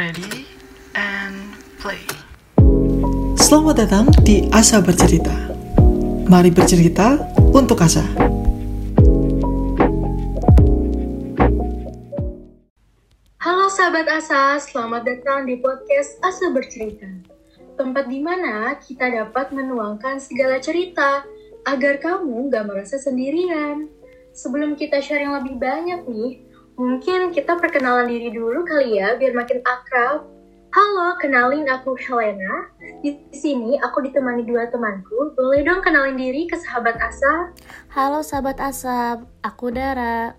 ready 0.00 0.48
and 0.96 1.52
play. 1.76 2.00
Selamat 3.36 3.84
datang 3.84 4.08
di 4.24 4.48
Asa 4.48 4.80
Bercerita. 4.80 5.52
Mari 6.24 6.48
bercerita 6.48 7.20
untuk 7.52 7.84
Asa. 7.84 8.00
Halo 13.44 13.68
sahabat 13.68 14.08
Asa, 14.08 14.56
selamat 14.64 15.04
datang 15.04 15.44
di 15.44 15.60
podcast 15.60 16.16
Asa 16.24 16.48
Bercerita. 16.48 17.04
Tempat 17.76 18.08
di 18.08 18.24
mana 18.24 18.80
kita 18.80 19.04
dapat 19.04 19.52
menuangkan 19.52 20.16
segala 20.16 20.64
cerita 20.64 21.28
agar 21.68 22.00
kamu 22.00 22.48
gak 22.48 22.64
merasa 22.64 22.96
sendirian. 22.96 23.92
Sebelum 24.32 24.80
kita 24.80 25.04
sharing 25.04 25.36
lebih 25.36 25.60
banyak 25.60 26.08
nih, 26.08 26.40
mungkin 26.80 27.28
kita 27.36 27.60
perkenalan 27.60 28.08
diri 28.08 28.32
dulu 28.32 28.64
kali 28.64 28.96
ya 28.96 29.20
biar 29.20 29.36
makin 29.36 29.60
akrab. 29.68 30.24
Halo, 30.70 31.18
kenalin 31.18 31.66
aku 31.66 31.98
Helena. 31.98 32.70
Di 33.02 33.18
sini 33.34 33.74
aku 33.82 34.06
ditemani 34.06 34.46
dua 34.46 34.70
temanku. 34.70 35.34
Boleh 35.34 35.66
dong 35.66 35.82
kenalin 35.82 36.14
diri 36.14 36.46
ke 36.46 36.54
sahabat 36.56 36.94
Asa? 37.02 37.52
Halo 37.90 38.22
sahabat 38.22 38.56
Asap, 38.62 39.26
aku 39.42 39.74
Dara. 39.74 40.32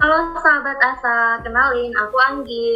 Halo 0.00 0.32
sahabat 0.40 0.80
Asa, 0.80 1.44
kenalin 1.44 1.92
aku 1.92 2.16
Anggi. 2.18 2.68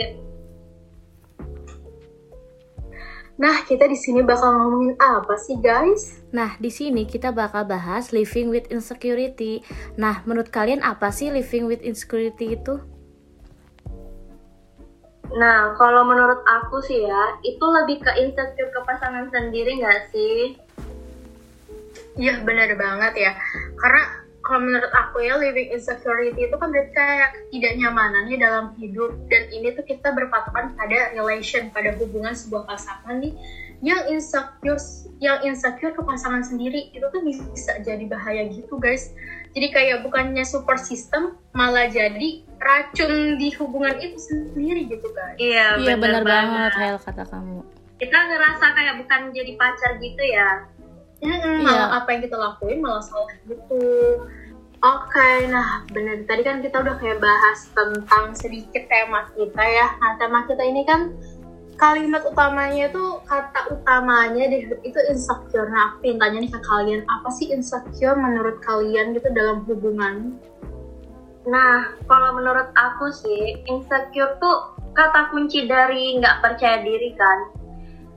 Nah, 3.34 3.66
kita 3.66 3.90
di 3.90 3.98
sini 3.98 4.23
bakal 4.23 4.54
ngomongin 4.54 4.95
apa 5.02 5.34
sih, 5.34 5.59
guys? 5.59 6.23
Nah, 6.30 6.54
di 6.62 6.70
sini 6.70 7.02
kita 7.02 7.34
bakal 7.34 7.66
bahas 7.66 8.15
living 8.15 8.46
with 8.46 8.70
insecurity. 8.70 9.59
Nah, 9.98 10.23
menurut 10.23 10.54
kalian 10.54 10.79
apa 10.87 11.10
sih 11.10 11.34
living 11.34 11.66
with 11.66 11.82
insecurity 11.82 12.54
itu? 12.54 12.79
Nah, 15.33 15.73
kalau 15.80 16.05
menurut 16.05 16.45
aku 16.45 16.84
sih 16.84 17.01
ya, 17.01 17.41
itu 17.41 17.65
lebih 17.65 18.05
ke 18.05 18.12
insecure 18.20 18.69
ke 18.69 18.80
pasangan 18.84 19.32
sendiri 19.32 19.80
nggak 19.80 20.12
sih? 20.12 20.52
Iya, 22.21 22.45
benar 22.45 22.76
banget 22.76 23.12
ya. 23.16 23.32
Karena 23.80 24.02
kalau 24.45 24.60
menurut 24.60 24.93
aku 24.93 25.24
ya, 25.24 25.40
living 25.40 25.73
insecurity 25.73 26.37
itu 26.37 26.54
kan 26.60 26.68
berarti 26.68 26.93
kayak 26.93 27.30
ketidaknyamanannya 27.48 28.37
dalam 28.37 28.66
hidup. 28.76 29.16
Dan 29.32 29.48
ini 29.48 29.73
tuh 29.73 29.82
kita 29.88 30.13
berpatokan 30.13 30.76
pada 30.76 31.16
relation, 31.16 31.73
pada 31.73 31.96
hubungan 31.96 32.37
sebuah 32.37 32.68
pasangan 32.68 33.18
nih 33.18 33.32
yang 33.82 34.06
insecure 34.12 34.78
yang 35.18 35.40
insecure 35.42 35.90
ke 35.94 36.02
pasangan 36.04 36.44
sendiri 36.44 36.92
itu 36.94 37.04
tuh 37.08 37.22
bisa 37.24 37.80
jadi 37.82 38.04
bahaya 38.06 38.46
gitu 38.52 38.76
guys 38.78 39.10
jadi 39.56 39.70
kayak 39.70 39.98
bukannya 40.06 40.42
support 40.46 40.82
system 40.82 41.38
malah 41.56 41.90
jadi 41.90 42.42
racun 42.58 43.40
di 43.40 43.50
hubungan 43.58 43.95
itu 43.98 44.18
sendiri 44.20 44.86
gitu 44.86 45.06
guys 45.14 45.36
Iya, 45.38 45.80
Iya 45.82 45.95
benar 45.98 46.22
bener 46.22 46.24
banget, 46.24 46.72
Hel 46.78 46.96
kata 47.02 47.24
kamu. 47.26 47.60
Kita 47.98 48.18
ngerasa 48.18 48.64
kayak 48.74 48.95
bukan 49.02 49.20
jadi 49.34 49.52
pacar 49.58 49.90
gitu 49.98 50.22
ya. 50.22 50.50
Iya. 51.24 51.64
malah 51.64 51.88
apa 52.04 52.08
yang 52.12 52.20
kita 52.28 52.36
lakuin 52.36 52.84
malah 52.84 53.00
salah 53.00 53.32
gitu 53.48 53.80
Oke, 54.84 55.48
nah 55.48 55.80
bener 55.88 56.28
tadi 56.28 56.45
kan 56.45 56.60
kita 56.60 56.84
udah 56.84 57.00
kayak 57.00 57.16
bahas 57.16 57.72
tentang 57.72 58.36
sedikit 58.36 58.84
tema 58.84 59.24
kita 59.32 59.64
ya. 59.64 59.96
Nah 59.96 60.20
tema 60.20 60.45
kita 60.45 60.60
ini 60.60 60.84
kan 60.84 61.08
kalimat 61.74 62.22
utamanya 62.24 62.90
tuh 62.90 63.18
kata 63.26 63.74
utamanya 63.74 64.47
di 64.50 64.70
itu 64.86 65.00
insecure. 65.10 65.69
Nah 65.69 65.94
aku 65.94 66.06
pengen 66.06 66.19
tanya 66.22 66.38
nih 66.44 66.53
ke 66.53 66.60
kalian, 66.62 67.03
apa 67.06 67.28
sih 67.34 67.50
insecure 67.50 68.16
menurut 68.16 68.62
kalian 68.62 69.14
gitu 69.14 69.28
dalam 69.34 69.66
hubungan? 69.66 70.38
Nah, 71.44 71.92
kalau 72.08 72.41
menurut 72.41 72.72
aku 72.72 73.12
sih, 73.12 73.60
insecure 73.69 74.41
tuh 74.41 74.72
kata 74.97 75.28
kunci 75.28 75.69
dari 75.69 76.16
nggak 76.16 76.41
percaya 76.41 76.80
diri 76.80 77.12
kan. 77.12 77.38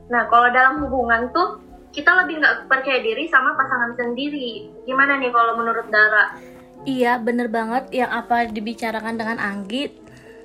Nah, 0.07 0.31
kalau 0.31 0.47
dalam 0.55 0.87
hubungan 0.87 1.27
tuh, 1.35 1.59
kita 1.91 2.23
lebih 2.23 2.39
nggak 2.39 2.71
percaya 2.71 3.03
diri 3.03 3.27
sama 3.27 3.59
pasangan 3.59 3.99
sendiri. 3.99 4.71
Gimana 4.87 5.19
nih 5.19 5.35
kalau 5.35 5.59
menurut 5.59 5.91
Dara? 5.91 6.39
Iya, 6.87 7.19
bener 7.19 7.51
banget 7.51 7.91
yang 7.91 8.07
apa 8.07 8.47
dibicarakan 8.47 9.19
dengan 9.19 9.43
Anggi. 9.43 9.91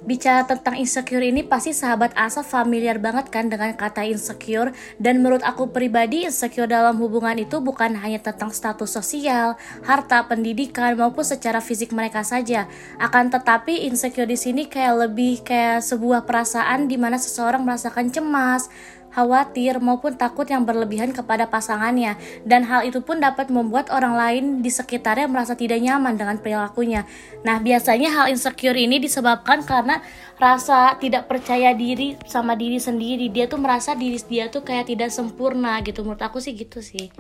Bicara 0.02 0.42
tentang 0.42 0.74
insecure 0.82 1.22
ini 1.22 1.46
pasti 1.46 1.70
sahabat 1.70 2.10
Asa 2.18 2.42
familiar 2.42 2.98
banget 2.98 3.30
kan 3.30 3.46
dengan 3.46 3.70
kata 3.78 4.02
insecure 4.02 4.74
dan 4.98 5.22
menurut 5.22 5.46
aku 5.46 5.70
pribadi 5.70 6.26
insecure 6.26 6.66
dalam 6.66 6.98
hubungan 6.98 7.38
itu 7.38 7.62
bukan 7.62 7.94
hanya 7.94 8.18
tentang 8.18 8.50
status 8.50 8.90
sosial, 8.90 9.54
harta, 9.86 10.26
pendidikan 10.26 10.98
maupun 10.98 11.22
secara 11.22 11.62
fisik 11.62 11.94
mereka 11.94 12.26
saja. 12.26 12.66
Akan 12.98 13.30
tetapi 13.30 13.86
insecure 13.86 14.26
di 14.26 14.34
sini 14.34 14.66
kayak 14.66 15.06
lebih 15.06 15.46
kayak 15.46 15.86
sebuah 15.86 16.26
perasaan 16.26 16.90
di 16.90 16.98
mana 16.98 17.14
seseorang 17.14 17.62
merasakan 17.62 18.10
cemas, 18.10 18.66
khawatir 19.12 19.76
maupun 19.78 20.16
takut 20.16 20.48
yang 20.48 20.64
berlebihan 20.64 21.12
kepada 21.12 21.46
pasangannya 21.46 22.16
dan 22.48 22.64
hal 22.64 22.82
itu 22.82 23.04
pun 23.04 23.20
dapat 23.20 23.52
membuat 23.52 23.92
orang 23.92 24.16
lain 24.16 24.44
di 24.64 24.72
sekitarnya 24.72 25.28
merasa 25.28 25.52
tidak 25.52 25.78
nyaman 25.84 26.16
dengan 26.16 26.40
perilakunya. 26.40 27.04
Nah, 27.44 27.60
biasanya 27.60 28.08
hal 28.10 28.26
insecure 28.32 28.74
ini 28.74 28.96
disebabkan 28.98 29.62
karena 29.68 30.00
rasa 30.40 30.96
tidak 30.96 31.28
percaya 31.28 31.76
diri 31.76 32.16
sama 32.24 32.56
diri 32.56 32.80
sendiri. 32.80 33.28
Dia 33.28 33.46
tuh 33.46 33.60
merasa 33.60 33.92
diri 33.92 34.16
dia 34.24 34.48
tuh 34.48 34.64
kayak 34.64 34.88
tidak 34.88 35.12
sempurna 35.12 35.78
gitu. 35.84 36.00
Menurut 36.02 36.24
aku 36.24 36.40
sih 36.40 36.56
gitu 36.56 36.80
sih. 36.80 37.12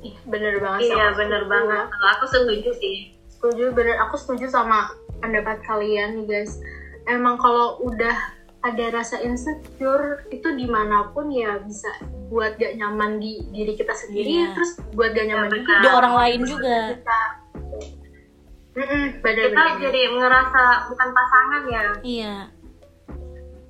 Ih, 0.00 0.16
bener 0.26 0.58
banget. 0.58 0.90
Iya, 0.90 1.06
bener 1.14 1.42
setuju. 1.46 1.52
banget. 1.54 1.86
Kalau 1.88 2.08
aku 2.18 2.24
setuju 2.28 2.70
sih. 2.76 2.96
setuju 3.40 3.72
bener 3.72 3.96
aku 4.04 4.20
setuju 4.20 4.52
sama 4.52 4.92
pendapat 5.24 5.64
kalian 5.64 6.12
nih 6.12 6.26
guys 6.28 6.60
emang 7.08 7.40
kalau 7.40 7.80
udah 7.80 8.12
ada 8.60 8.84
rasa 8.92 9.16
insecure 9.18 10.28
itu 10.28 10.48
di 10.52 10.64
mana 10.64 11.08
pun 11.10 11.28
ya 11.28 11.56
bisa 11.58 11.88
buat 12.28 12.54
gak 12.54 12.76
nyaman 12.76 13.16
di 13.16 13.40
diri 13.48 13.72
kita 13.72 13.90
sendiri 13.90 14.28
Iya. 14.44 14.48
terus 14.52 14.70
buat 14.92 15.10
gak 15.10 15.26
nyaman 15.26 15.48
Iya, 15.48 15.56
juga. 15.56 15.74
Di 15.76 15.88
orang 15.90 16.14
lain 16.14 16.40
juga. 16.44 16.76
kita 16.92 17.20
Mm-mm, 18.70 19.04
bener 19.18 19.44
Kita 19.48 19.56
bener 19.58 19.78
jadi 19.82 20.00
ngerasa 20.14 20.62
bukan 20.86 21.08
pasangan 21.10 21.62
ya. 21.66 21.84
Iya. 22.00 22.34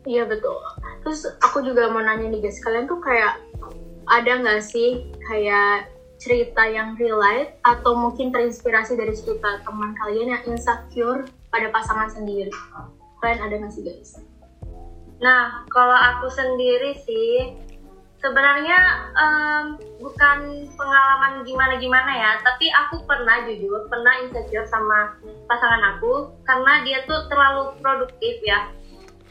iya 0.03 0.25
betul 0.25 0.57
terus 1.01 1.25
aku 1.39 1.61
juga 1.61 1.89
mau 1.89 2.01
nanya 2.01 2.27
nih 2.27 2.41
guys 2.41 2.61
kalian 2.61 2.85
tuh 2.85 3.01
kayak 3.01 3.37
ada 4.07 4.33
nggak 4.35 4.61
sih 4.61 5.01
kayak 5.23 5.89
cerita 6.17 6.61
yang 6.65 6.93
real 6.95 7.17
life 7.17 7.49
atau 7.63 7.97
mungkin 7.97 8.29
terinspirasi 8.29 8.93
dari 8.95 9.13
cerita 9.13 9.61
teman 9.61 9.93
kalian 9.95 10.29
yang 10.31 10.43
insecure 10.47 11.25
pada 11.49 11.69
pasangan 11.69 12.09
sendiri 12.09 12.53
kalian 13.19 13.41
ada 13.41 13.55
nggak 13.57 13.73
sih 13.73 13.81
guys 13.83 14.21
Nah, 15.21 15.69
kalau 15.69 15.95
aku 15.95 16.33
sendiri 16.33 16.97
sih 17.05 17.53
sebenarnya 18.21 18.79
em, 19.17 19.65
bukan 20.01 20.39
pengalaman 20.77 21.45
gimana-gimana 21.45 22.13
ya, 22.13 22.33
tapi 22.41 22.69
aku 22.73 23.05
pernah 23.05 23.45
jujur 23.45 23.89
pernah 23.89 24.17
insecure 24.25 24.69
sama 24.69 25.17
pasangan 25.49 25.97
aku 25.97 26.33
karena 26.45 26.85
dia 26.85 26.99
tuh 27.05 27.29
terlalu 27.29 27.77
produktif 27.81 28.41
ya. 28.45 28.69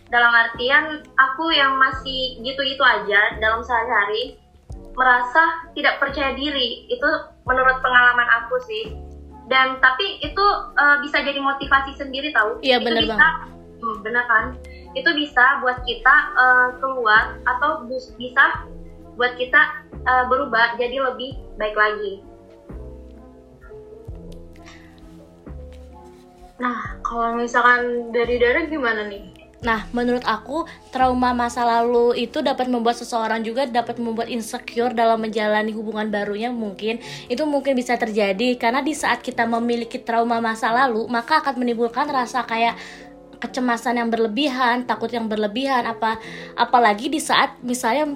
Dalam 0.10 0.34
artian 0.34 1.06
aku 1.22 1.54
yang 1.54 1.78
masih 1.78 2.42
gitu-gitu 2.42 2.82
aja 2.82 3.38
dalam 3.38 3.62
sehari-hari 3.62 4.42
merasa 4.98 5.70
tidak 5.78 6.02
percaya 6.02 6.34
diri. 6.34 6.90
Itu 6.90 7.06
menurut 7.46 7.78
pengalaman 7.82 8.26
aku 8.42 8.58
sih. 8.66 8.90
Dan 9.50 9.78
tapi 9.82 10.22
itu 10.22 10.46
eh, 10.78 10.98
bisa 11.06 11.22
jadi 11.22 11.38
motivasi 11.38 11.94
sendiri 11.98 12.34
tahu. 12.34 12.58
Iya, 12.62 12.82
bisa- 12.82 13.18
banget. 13.18 13.34
Hmm, 13.80 13.96
bener 14.04 14.24
kan? 14.28 14.46
Itu 14.98 15.10
bisa 15.14 15.62
buat 15.62 15.82
kita 15.86 16.16
eh, 16.34 16.70
keluar 16.82 17.38
atau 17.46 17.86
bisa 17.90 18.46
buat 19.20 19.34
kita 19.36 19.62
eh, 19.94 20.24
berubah 20.32 20.80
jadi 20.80 20.98
lebih 21.12 21.38
baik 21.60 21.76
lagi. 21.76 22.14
Nah, 26.60 27.00
kalau 27.08 27.40
misalkan 27.40 28.12
dari 28.12 28.36
Dara 28.36 28.68
gimana 28.68 29.08
nih? 29.08 29.40
Nah, 29.60 29.92
menurut 29.92 30.24
aku 30.24 30.64
trauma 30.88 31.36
masa 31.36 31.68
lalu 31.68 32.16
itu 32.16 32.40
dapat 32.40 32.72
membuat 32.72 32.96
seseorang 32.96 33.44
juga 33.44 33.68
dapat 33.68 34.00
membuat 34.00 34.32
insecure 34.32 34.96
dalam 34.96 35.20
menjalani 35.20 35.76
hubungan 35.76 36.08
barunya 36.08 36.48
mungkin. 36.48 37.04
Itu 37.28 37.44
mungkin 37.44 37.76
bisa 37.76 38.00
terjadi 38.00 38.56
karena 38.56 38.80
di 38.80 38.96
saat 38.96 39.20
kita 39.20 39.44
memiliki 39.44 40.00
trauma 40.00 40.40
masa 40.40 40.72
lalu, 40.72 41.08
maka 41.12 41.44
akan 41.44 41.60
menimbulkan 41.60 42.08
rasa 42.08 42.48
kayak 42.48 42.80
kecemasan 43.40 43.98
yang 43.98 44.12
berlebihan, 44.12 44.84
takut 44.84 45.10
yang 45.10 45.32
berlebihan 45.32 45.88
apa 45.88 46.20
apalagi 46.60 47.08
di 47.08 47.24
saat 47.24 47.58
misalnya 47.64 48.14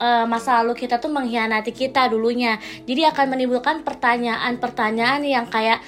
eh, 0.00 0.24
masa 0.26 0.60
lalu 0.64 0.74
kita 0.74 0.98
tuh 0.98 1.12
mengkhianati 1.12 1.70
kita 1.70 2.08
dulunya. 2.10 2.58
Jadi 2.88 3.06
akan 3.06 3.26
menimbulkan 3.36 3.86
pertanyaan-pertanyaan 3.86 5.22
yang 5.22 5.46
kayak 5.46 5.78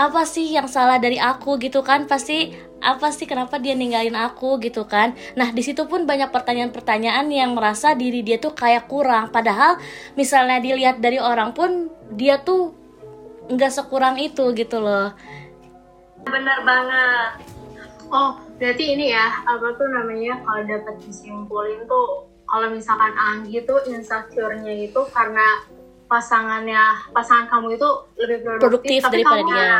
apa 0.00 0.24
sih 0.24 0.56
yang 0.56 0.64
salah 0.64 0.96
dari 0.96 1.20
aku? 1.20 1.60
gitu 1.60 1.84
kan. 1.84 2.08
Pasti 2.08 2.56
apa 2.80 3.12
sih 3.12 3.28
kenapa 3.28 3.60
dia 3.60 3.76
ninggalin 3.76 4.16
aku? 4.16 4.56
gitu 4.64 4.88
kan. 4.88 5.12
Nah 5.36 5.52
di 5.52 5.60
situ 5.60 5.84
pun 5.84 6.08
banyak 6.08 6.32
pertanyaan-pertanyaan 6.32 7.28
yang 7.28 7.52
merasa 7.52 7.92
diri 7.92 8.24
dia 8.24 8.40
tuh 8.40 8.56
kayak 8.56 8.88
kurang. 8.88 9.28
Padahal 9.28 9.76
misalnya 10.16 10.58
dilihat 10.58 10.98
dari 11.04 11.20
orang 11.20 11.52
pun 11.52 11.92
dia 12.16 12.40
tuh 12.40 12.72
nggak 13.52 13.72
sekurang 13.72 14.16
itu 14.16 14.56
gitu 14.56 14.80
loh. 14.80 15.12
Bener 16.24 16.58
banget. 16.64 17.59
Oh, 18.10 18.30
berarti 18.58 18.84
ini 18.90 19.14
ya, 19.14 19.30
apa 19.46 19.78
tuh 19.78 19.86
namanya 19.86 20.42
kalau 20.42 20.66
dapat 20.66 20.94
disimpulin 21.00 21.86
tuh 21.86 22.26
kalau 22.42 22.66
misalkan 22.66 23.14
Anggi 23.14 23.62
tuh 23.62 23.78
insecure-nya 23.86 24.74
itu 24.82 25.00
karena 25.14 25.62
pasangannya 26.10 27.06
pasangan 27.14 27.46
kamu 27.46 27.78
itu 27.78 27.88
lebih 28.18 28.38
produktif, 28.42 28.66
Produktif 28.66 29.00
tapi 29.00 29.14
daripada 29.22 29.38
kamu- 29.38 29.48
dia. 29.48 29.70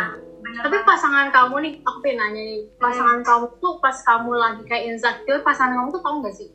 Tapi 0.41 0.77
pasangan 0.87 1.27
kamu 1.29 1.55
nih, 1.61 1.73
aku 1.83 1.99
pengen 2.01 2.19
nanya 2.23 2.43
nih, 2.47 2.61
pasangan 2.79 3.21
kamu 3.21 3.45
tuh 3.59 3.75
pas 3.77 3.97
kamu 3.99 4.31
lagi 4.33 4.63
kayak 4.65 4.85
insecure, 4.89 5.43
pasangan 5.43 5.75
kamu 5.77 5.89
tuh 5.91 6.01
tahu 6.01 6.15
nggak 6.23 6.35
sih 6.35 6.49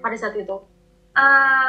pada 0.00 0.16
saat 0.16 0.34
itu? 0.34 0.56
Eh, 1.12 1.68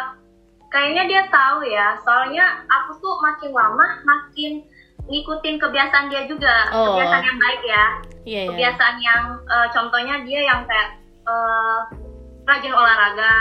kayaknya 0.66 1.04
dia 1.06 1.22
tahu 1.28 1.62
ya, 1.62 2.00
soalnya 2.00 2.64
aku 2.66 2.98
tuh 2.98 3.20
makin 3.20 3.52
lama 3.52 3.86
makin 4.02 4.64
ngikutin 5.06 5.56
kebiasaan 5.58 6.08
dia 6.08 6.24
juga, 6.24 6.70
Oh. 6.70 6.96
kebiasaan 6.96 7.24
yang 7.24 7.40
baik 7.40 7.62
ya, 7.62 7.86
Iya, 8.24 8.40
iya. 8.40 8.50
kebiasaan 8.50 8.98
yang 8.98 9.24
eh, 9.44 9.68
contohnya 9.70 10.16
dia 10.24 10.42
yang 10.42 10.62
kayak 10.64 10.90
eh, 11.24 11.80
rajin 12.44 12.72
olahraga, 12.72 13.36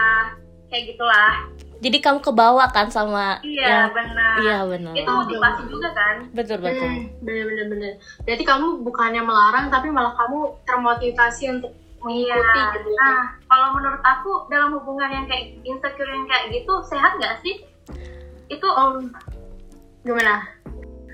kayak 0.66 0.84
gitulah. 0.88 1.34
Jadi 1.82 1.98
kamu 1.98 2.22
kebawa 2.22 2.70
kan 2.70 2.86
sama 2.86 3.42
Iya 3.42 3.90
yang 3.90 3.90
benar. 3.90 4.34
Iya 4.38 4.58
benar. 4.64 4.92
Itu 4.94 5.10
motivasi 5.10 5.62
juga 5.66 5.90
kan? 5.90 6.16
Betul 6.30 6.62
betul. 6.62 6.86
Hmm, 6.86 7.10
bener-bener 7.20 7.66
bener. 7.66 7.92
Berarti 8.22 8.44
kamu 8.46 8.66
bukannya 8.82 9.18
melarang, 9.18 9.66
tapi 9.66 9.90
malah 9.90 10.14
kamu 10.14 10.38
termotivasi 10.62 11.50
untuk 11.50 11.74
Iya. 12.02 12.38
mengikuti 12.38 12.60
gitu. 12.72 12.88
ya. 12.88 12.98
Nah, 12.98 13.22
kalau 13.46 13.68
menurut 13.74 13.98
aku 13.98 14.30
dalam 14.46 14.70
hubungan 14.72 15.10
yang 15.12 15.26
kayak 15.26 15.58
insecure 15.62 16.06
yang 16.06 16.26
kayak 16.26 16.50
gitu 16.52 16.72
sehat 16.86 17.18
nggak 17.18 17.34
sih? 17.42 17.54
Itu 18.46 18.66
Oh, 18.66 19.02
gimana? 20.00 20.46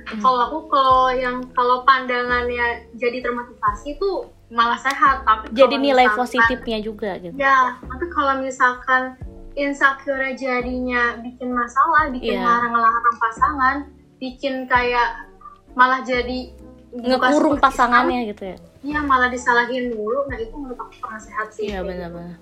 Hmm. 0.08 0.20
Kalau 0.24 0.40
aku 0.48 0.58
kalau 0.72 1.12
yang 1.12 1.44
kalau 1.52 1.84
pandangannya 1.84 2.88
jadi 2.96 3.20
termotivasi 3.20 4.00
itu 4.00 4.10
malah 4.48 4.80
sehat, 4.80 5.28
tapi 5.28 5.52
Jadi 5.52 5.76
nilai 5.76 6.08
misalkan- 6.08 6.18
positifnya 6.18 6.78
juga 6.80 7.10
gitu. 7.20 7.36
Ya, 7.36 7.76
tapi 7.76 8.08
kalau 8.08 8.40
misalkan 8.40 9.20
insecure 9.52 10.24
jadinya 10.32 11.20
bikin 11.20 11.52
masalah, 11.52 12.08
bikin 12.08 12.40
Iya. 12.40 12.46
larang-larang 12.46 13.16
pasangan, 13.20 13.76
bikin 14.16 14.64
kayak 14.64 15.28
malah 15.76 16.00
jadi 16.00 16.56
Ngekurung 16.88 17.60
pasangannya 17.60 18.32
gitu 18.32 18.56
ya. 18.56 18.58
Iya, 18.80 19.00
malah 19.04 19.28
disalahin 19.28 19.92
mulu. 19.92 20.24
Nah, 20.24 20.40
itu 20.40 20.56
menurut 20.56 20.80
aku 20.80 21.04
kurang 21.04 21.20
sehat 21.20 21.52
sih. 21.52 21.68
Iya 21.68 21.84
benar-benar. 21.84 22.40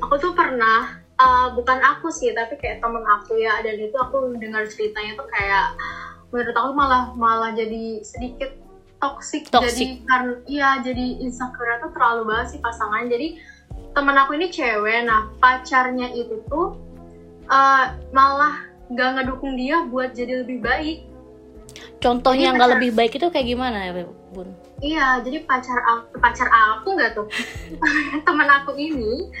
Aku 0.00 0.14
tuh 0.16 0.32
pernah 0.32 0.96
uh, 1.20 1.52
bukan 1.52 1.76
aku 1.76 2.08
sih, 2.08 2.32
tapi 2.32 2.56
kayak 2.56 2.80
temen 2.80 3.04
aku 3.04 3.36
ya, 3.36 3.60
dan 3.60 3.76
itu 3.76 3.92
aku 3.92 4.32
dengar 4.40 4.64
ceritanya 4.64 5.20
tuh 5.20 5.28
kayak 5.28 5.76
menurut 6.28 6.56
aku 6.56 6.70
malah 6.76 7.04
malah 7.16 7.50
jadi 7.56 8.04
sedikit 8.04 8.52
toxic, 8.98 9.46
Toxic. 9.48 9.72
jadi 9.72 9.86
karena 10.04 10.34
iya 10.50 10.70
jadi 10.82 11.06
insecure 11.22 11.78
tuh 11.80 11.90
terlalu 11.94 12.22
banget 12.28 12.46
sih 12.56 12.60
pasangan. 12.60 13.06
Jadi 13.06 13.38
temen 13.94 14.16
aku 14.18 14.36
ini 14.36 14.50
cewek, 14.50 15.06
nah 15.06 15.30
pacarnya 15.38 16.10
itu 16.12 16.42
tuh 16.50 16.76
uh, 17.48 17.84
malah 18.10 18.66
gak 18.92 19.20
ngedukung 19.20 19.54
dia 19.54 19.86
buat 19.86 20.12
jadi 20.12 20.44
lebih 20.44 20.60
baik. 20.62 20.98
Contohnya 21.98 22.54
yang 22.54 22.56
nggak 22.56 22.70
pacar- 22.70 22.78
lebih 22.78 22.90
baik 22.94 23.12
itu 23.18 23.26
kayak 23.30 23.46
gimana 23.46 23.78
ya, 23.90 24.06
Bun? 24.30 24.48
Iya, 24.78 25.18
jadi 25.26 25.42
pacar 25.42 25.78
aku, 25.82 26.14
pacar 26.22 26.46
aku 26.46 26.94
nggak 26.94 27.10
tuh, 27.18 27.26
temen 28.26 28.46
aku 28.46 28.78
ini 28.78 29.34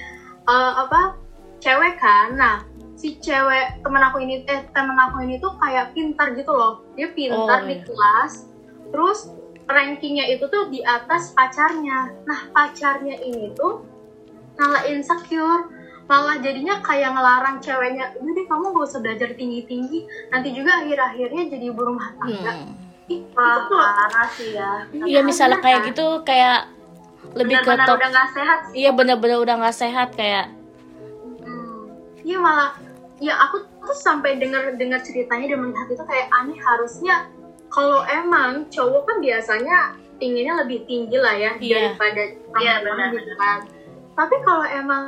uh, 0.50 0.82
apa 0.86 1.14
cewek 1.62 1.94
kan. 2.02 2.34
Nah, 2.34 2.66
si 2.98 3.14
cewek 3.22 3.78
temen 3.80 4.02
aku 4.02 4.18
ini, 4.18 4.42
eh 4.42 4.66
temen 4.74 4.98
aku 4.98 5.22
ini 5.22 5.38
tuh 5.38 5.54
kayak 5.56 5.94
pintar 5.94 6.34
gitu 6.34 6.50
loh. 6.50 6.82
Dia 6.98 7.14
pintar 7.14 7.62
Oh, 7.62 7.66
di 7.66 7.78
iya. 7.78 7.86
kelas, 7.86 8.32
terus 8.90 9.18
rankingnya 9.70 10.26
itu 10.26 10.50
tuh 10.50 10.66
di 10.66 10.82
atas 10.82 11.30
pacarnya. 11.30 12.10
Nah, 12.26 12.50
pacarnya 12.50 13.14
ini 13.22 13.54
tuh 13.54 13.86
malah 14.58 14.82
insecure, 14.90 15.70
malah 16.10 16.42
jadinya 16.42 16.82
kayak 16.82 17.14
ngelarang 17.14 17.62
ceweknya, 17.62 18.18
udah 18.18 18.32
deh 18.34 18.46
kamu 18.50 18.64
gak 18.74 18.86
usah 18.90 18.98
belajar 18.98 19.30
tinggi-tinggi, 19.38 19.98
nanti 20.34 20.50
juga 20.50 20.82
akhir-akhirnya 20.82 21.42
jadi 21.54 21.64
ibu 21.70 21.78
rumah 21.78 22.10
tangga. 22.18 22.52
Hmm. 22.66 22.74
Ih, 23.08 23.22
parah 23.32 24.28
sih 24.34 24.52
ya. 24.52 24.84
Iya 24.92 25.22
misalnya 25.22 25.62
kayak 25.62 25.94
gitu 25.94 26.26
kayak 26.26 26.68
lebih 27.32 27.62
ke 27.62 27.70
Benar-benar 27.70 27.86
top. 27.86 27.96
udah 28.02 28.08
nggak 28.10 28.28
sehat 28.34 28.58
sih. 28.66 28.74
Iya 28.82 28.90
benar-benar 28.90 29.38
udah 29.38 29.54
nggak 29.62 29.76
sehat 29.78 30.08
kayak 30.18 30.46
Hmm. 31.40 31.88
Iya 32.20 32.36
malah, 32.42 32.76
ya 33.18 33.34
aku 33.36 33.56
tuh 33.78 33.94
sampai 33.94 34.36
dengar 34.36 34.74
dengar 34.74 35.00
ceritanya 35.00 35.46
dan 35.48 35.58
melihat 35.60 35.88
itu 35.88 36.04
kayak 36.04 36.28
aneh 36.32 36.54
harusnya 36.56 37.26
kalau 37.68 38.00
emang 38.04 38.64
cowok 38.68 39.02
kan 39.04 39.16
biasanya 39.18 39.78
inginnya 40.18 40.54
lebih 40.58 40.82
tinggi 40.84 41.14
lah 41.14 41.32
ya 41.32 41.52
Iya. 41.56 41.92
daripada 41.92 42.22
Iya, 42.56 42.72
perempuan 42.78 42.96
benar. 42.96 43.08
gitu 43.14 43.32
kan. 43.36 43.58
Tapi 44.14 44.34
kalau 44.40 44.66
emang 44.66 45.02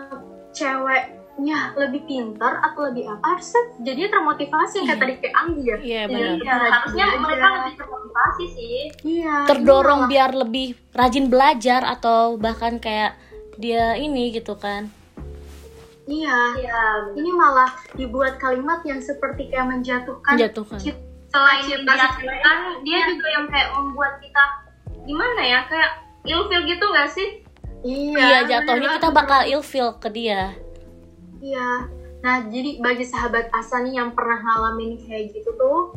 ceweknya 0.55 1.59
lebih 1.75 2.03
pintar 2.05 2.61
atau 2.61 2.87
lebih 2.87 3.09
apa 3.09 3.35
harusnya 3.35 3.63
jadinya 3.81 4.11
termotivasi 4.13 4.77
kayak 4.81 4.89
Iya. 4.89 5.01
tadi 5.01 5.15
kayak 5.17 5.35
Anggi 5.37 5.63
ya. 5.65 5.77
Iya, 5.77 6.03
Jadi 6.05 6.15
benar. 6.15 6.39
Ya, 6.41 6.55
harusnya 6.71 7.05
mereka 7.17 7.47
lebih 7.57 7.75
termotivasi 7.77 8.45
sih. 8.49 8.79
iya, 9.05 9.37
terdorong 9.47 10.01
malah- 10.01 10.11
biar 10.11 10.31
lebih 10.37 10.67
rajin 10.93 11.27
belajar 11.27 11.81
atau 11.85 12.19
bahkan 12.37 12.77
kayak 12.77 13.17
dia 13.57 13.97
ini 13.97 14.31
gitu 14.31 14.55
kan. 14.55 14.91
Iya. 16.11 16.41
Iya. 16.59 16.83
Ini 17.15 17.31
malah 17.31 17.71
dibuat 17.95 18.37
kalimat 18.37 18.83
yang 18.83 18.99
seperti 18.99 19.47
kayak 19.47 19.71
menjatuhkan 19.71 20.35
Menjatuhkan. 20.35 20.79
cit- 20.83 21.07
Selain 21.31 21.63
menjatuhkan, 21.63 22.83
dia 22.83 23.07
juga 23.07 23.29
yang 23.31 23.47
kayak 23.47 23.71
membuat 23.71 24.19
kita 24.19 24.45
gimana 25.07 25.39
ya 25.39 25.63
kayak 25.71 26.03
ilfil 26.27 26.67
gitu 26.67 26.83
nggak 26.83 27.07
sih? 27.07 27.47
Iya, 27.87 28.51
jatuhnya 28.51 28.91
bener 28.91 28.97
kita 28.99 29.09
bakal 29.15 29.41
ilfeel 29.47 29.95
ke 30.03 30.11
dia. 30.11 30.59
Iya. 31.39 31.87
Nah, 32.21 32.37
jadi 32.51 32.83
bagi 32.83 33.07
sahabat 33.07 33.47
Asa 33.55 33.79
nih 33.81 33.97
yang 33.97 34.11
pernah 34.13 34.43
ngalamin 34.43 34.99
kayak 35.01 35.31
gitu 35.33 35.55
tuh, 35.55 35.95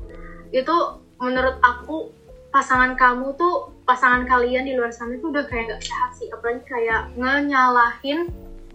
itu 0.53 0.75
menurut 1.17 1.57
aku 1.59 2.13
pasangan 2.53 2.93
kamu 2.93 3.33
tuh, 3.33 3.73
pasangan 3.89 4.23
kalian 4.23 4.63
di 4.63 4.77
luar 4.77 4.93
sana 4.93 5.17
tuh 5.17 5.33
udah 5.33 5.49
kayak 5.49 5.75
gak 5.75 5.81
sehat 5.81 6.13
sih. 6.13 6.29
Apalagi 6.29 6.61
kayak 6.63 7.09
ngenyalahin 7.17 8.29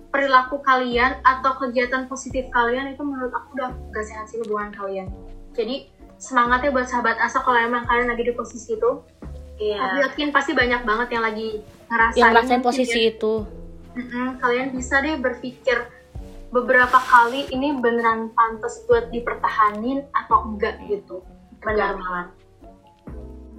perilaku 0.08 0.60
kalian 0.64 1.20
atau 1.20 1.52
kegiatan 1.60 2.08
positif 2.08 2.48
kalian 2.48 2.96
itu 2.96 3.02
menurut 3.04 3.32
aku 3.32 3.48
udah 3.60 3.70
gak 3.92 4.04
sehat 4.08 4.24
sih 4.28 4.40
hubungan 4.40 4.72
kalian. 4.72 5.06
Jadi 5.52 5.88
semangatnya 6.16 6.72
buat 6.72 6.88
sahabat 6.88 7.20
Asa 7.20 7.44
kalau 7.44 7.60
emang 7.60 7.84
kalian 7.84 8.08
lagi 8.08 8.24
di 8.24 8.34
posisi 8.34 8.74
itu. 8.74 8.90
Aku 9.58 9.64
Iya. 9.64 10.06
yakin 10.06 10.30
pasti 10.30 10.54
banyak 10.54 10.86
banget 10.86 11.18
yang 11.18 11.24
lagi 11.26 11.48
ngerasain. 11.90 12.20
Yang 12.22 12.30
ngerasain 12.30 12.62
posisi 12.62 13.00
ya. 13.02 13.10
itu. 13.10 13.32
Mm-mm, 13.98 14.38
kalian 14.38 14.70
bisa 14.70 15.02
deh 15.02 15.18
berpikir 15.18 15.82
beberapa 16.54 16.94
kali 16.94 17.50
ini 17.50 17.74
beneran 17.76 18.30
pantas 18.38 18.86
buat 18.86 19.10
dipertahanin 19.10 20.06
atau 20.14 20.46
enggak 20.46 20.78
gitu. 20.86 21.26
Benar 21.58 21.98
banget. 21.98 22.26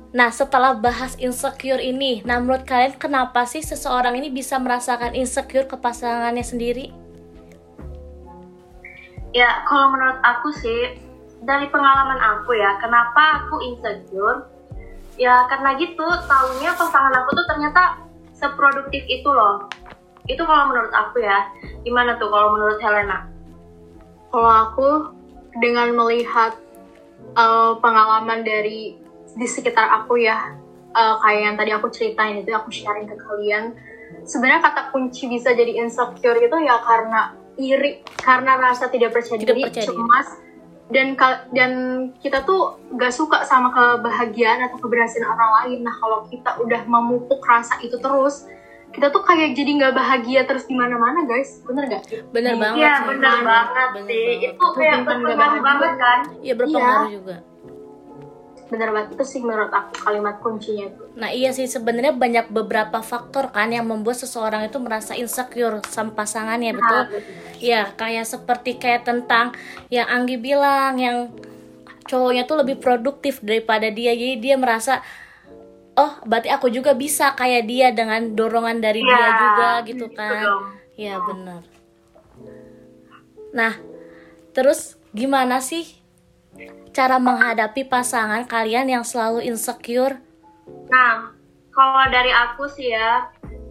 Nah, 0.09 0.33
setelah 0.33 0.73
bahas 0.73 1.13
insecure 1.21 1.77
ini, 1.77 2.25
nah 2.25 2.41
menurut 2.41 2.65
kalian 2.65 2.97
kenapa 2.97 3.45
sih 3.45 3.61
seseorang 3.61 4.17
ini 4.17 4.33
bisa 4.33 4.57
merasakan 4.57 5.13
insecure 5.13 5.69
ke 5.69 5.77
pasangannya 5.77 6.41
sendiri? 6.41 6.89
Ya, 9.37 9.61
kalau 9.69 9.93
menurut 9.93 10.17
aku 10.25 10.49
sih, 10.57 10.97
dari 11.45 11.69
pengalaman 11.69 12.17
aku 12.17 12.57
ya, 12.57 12.81
kenapa 12.81 13.45
aku 13.45 13.61
insecure? 13.61 14.49
Ya, 15.21 15.45
karena 15.45 15.77
gitu, 15.77 16.07
tahunya 16.25 16.73
pasangan 16.73 17.13
aku 17.13 17.29
tuh 17.37 17.45
ternyata 17.45 18.01
seproduktif 18.33 19.05
itu 19.05 19.29
loh. 19.29 19.69
Itu 20.25 20.41
kalau 20.41 20.73
menurut 20.73 20.89
aku 20.89 21.21
ya. 21.21 21.53
Gimana 21.85 22.17
tuh 22.17 22.33
kalau 22.33 22.57
menurut 22.57 22.81
Helena? 22.81 23.29
Kalau 24.33 24.49
aku 24.49 24.89
dengan 25.61 25.93
melihat 25.93 26.57
uh, 27.37 27.77
pengalaman 27.77 28.41
dari 28.41 28.97
di 29.35 29.45
sekitar 29.45 29.85
aku 30.01 30.17
ya, 30.17 30.55
uh, 30.93 31.15
kayak 31.19 31.41
yang 31.41 31.55
tadi 31.57 31.71
aku 31.73 31.87
ceritain 31.89 32.39
itu 32.39 32.49
aku 32.49 32.69
sharing 32.69 33.05
ke 33.05 33.15
kalian. 33.17 33.75
Sebenarnya 34.25 34.61
kata 34.63 34.89
kunci 34.89 35.29
bisa 35.29 35.53
jadi 35.53 35.85
insecure 35.85 36.37
itu 36.37 36.57
ya 36.61 36.81
karena 36.81 37.37
iri, 37.59 38.01
karena 38.17 38.57
rasa 38.57 38.89
tidak 38.89 39.13
percaya 39.13 39.37
Tidak 39.37 39.53
diri, 39.53 39.65
percaya 39.69 39.85
diri. 39.85 39.93
cemas, 39.93 40.27
dan 40.89 41.07
dan 41.53 41.71
kita 42.17 42.41
tuh 42.41 42.81
gak 42.97 43.13
suka 43.13 43.45
sama 43.45 43.69
kebahagiaan 43.69 44.65
atau 44.65 44.81
keberhasilan 44.81 45.29
orang 45.29 45.51
lain. 45.61 45.79
Nah 45.85 45.93
kalau 45.93 46.25
kita 46.25 46.57
udah 46.57 46.81
memupuk 46.89 47.43
rasa 47.45 47.77
itu 47.85 48.01
terus, 48.01 48.49
kita 48.89 49.13
tuh 49.13 49.21
kayak 49.21 49.53
jadi 49.53 49.69
nggak 49.77 49.93
bahagia 49.93 50.41
terus 50.49 50.65
di 50.65 50.73
mana-mana 50.73 51.29
guys, 51.29 51.61
bener 51.61 51.85
gak? 51.85 52.09
Bener 52.33 52.57
banget 52.57 52.81
Iya, 52.81 52.93
sih. 52.97 53.05
benar 53.13 53.37
banget 53.45 53.87
Bener 53.93 54.09
sih. 54.09 54.25
banget. 54.25 54.49
Itu 54.57 54.65
kayak 54.73 54.95
Bukan 54.97 54.97
nggak 55.05 55.17
berpengaruh 55.21 55.61
banget 55.61 55.91
kan? 56.01 56.19
Iya 56.41 56.53
berpengaruh 56.57 57.09
juga. 57.13 57.35
Bener 58.69 58.93
banget 58.93 59.17
itu 59.17 59.25
sih 59.25 59.41
menurut 59.41 59.73
aku 59.73 60.05
kalimat 60.05 60.37
kuncinya 60.39 60.87
tuh. 60.93 61.09
Nah 61.17 61.33
iya 61.33 61.49
sih 61.49 61.65
sebenarnya 61.65 62.13
banyak 62.13 62.53
beberapa 62.53 63.01
faktor 63.01 63.49
kan 63.49 63.73
yang 63.73 63.89
membuat 63.89 64.21
seseorang 64.21 64.69
itu 64.69 64.77
merasa 64.77 65.17
insecure 65.17 65.81
sama 65.89 66.13
pasangannya 66.13 66.77
betul? 66.77 67.03
Iya 67.57 67.91
kayak 67.97 68.25
seperti 68.29 68.77
kayak 68.77 69.09
tentang 69.09 69.57
yang 69.89 70.05
Anggi 70.05 70.37
bilang 70.37 71.01
yang 71.01 71.33
cowoknya 72.05 72.45
tuh 72.49 72.61
lebih 72.61 72.77
produktif 72.81 73.41
daripada 73.41 73.89
dia 73.89 74.13
jadi 74.17 74.37
dia 74.41 74.55
merasa 74.57 75.01
oh 75.99 76.15
berarti 76.25 76.49
aku 76.49 76.71
juga 76.71 76.95
bisa 76.95 77.35
kayak 77.35 77.63
dia 77.67 77.87
dengan 77.91 78.33
dorongan 78.33 78.81
dari 78.81 79.03
dia 79.03 79.13
Iya, 79.13 79.29
juga 79.37 79.69
gitu 79.85 80.05
gitu 80.07 80.17
kan. 80.17 80.45
Iya 80.95 81.15
benar 81.21 81.61
nah 83.49 83.73
terus 84.53 84.97
gimana 85.09 85.57
sih 85.57 85.98
cara 86.91 87.21
menghadapi 87.21 87.85
pasangan 87.85 88.45
kalian 88.45 88.89
yang 88.89 89.03
selalu 89.05 89.45
insecure? 89.45 90.17
Nah, 90.89 91.33
kalau 91.69 92.03
dari 92.09 92.33
aku 92.33 92.65
sih 92.69 92.91
ya, 92.91 93.29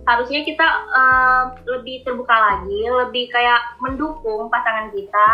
harusnya 0.08 0.40
kita 0.46 0.66
eh, 0.94 1.42
lebih 1.68 2.06
terbuka 2.06 2.32
lagi, 2.32 2.80
lebih 2.88 3.28
kayak 3.28 3.78
mendukung 3.82 4.48
pasangan 4.48 4.90
kita. 4.94 5.30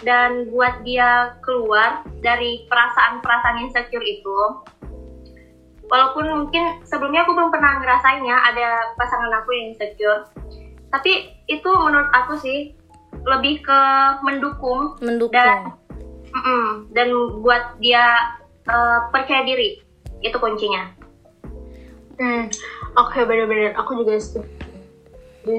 Dan 0.00 0.48
buat 0.48 0.80
dia 0.80 1.36
keluar 1.44 2.00
dari 2.24 2.64
perasaan-perasaan 2.72 3.68
insecure 3.68 4.00
itu. 4.00 4.40
Walaupun 5.92 6.24
mungkin 6.24 6.80
sebelumnya 6.88 7.28
aku 7.28 7.36
belum 7.36 7.52
pernah 7.52 7.84
ngerasainnya 7.84 8.32
ada 8.32 8.96
pasangan 8.96 9.28
aku 9.44 9.52
yang 9.52 9.76
insecure, 9.76 10.24
tapi 10.88 11.36
itu 11.52 11.68
menurut 11.68 12.08
aku 12.16 12.38
sih 12.40 12.72
lebih 13.28 13.60
ke 13.60 13.80
mendukung. 14.24 14.96
Mendukung. 15.04 15.36
Dan 15.36 15.68
Mm-mm. 16.30 16.92
dan 16.94 17.08
buat 17.42 17.78
dia 17.82 18.04
eh, 18.64 18.98
percaya 19.10 19.42
diri 19.42 19.82
itu 20.20 20.36
kuncinya 20.36 21.00
Hmm, 22.20 22.52
oke 23.00 23.16
bener-bener 23.24 23.72
aku 23.80 24.04
juga 24.04 24.20
setuju 24.20 24.44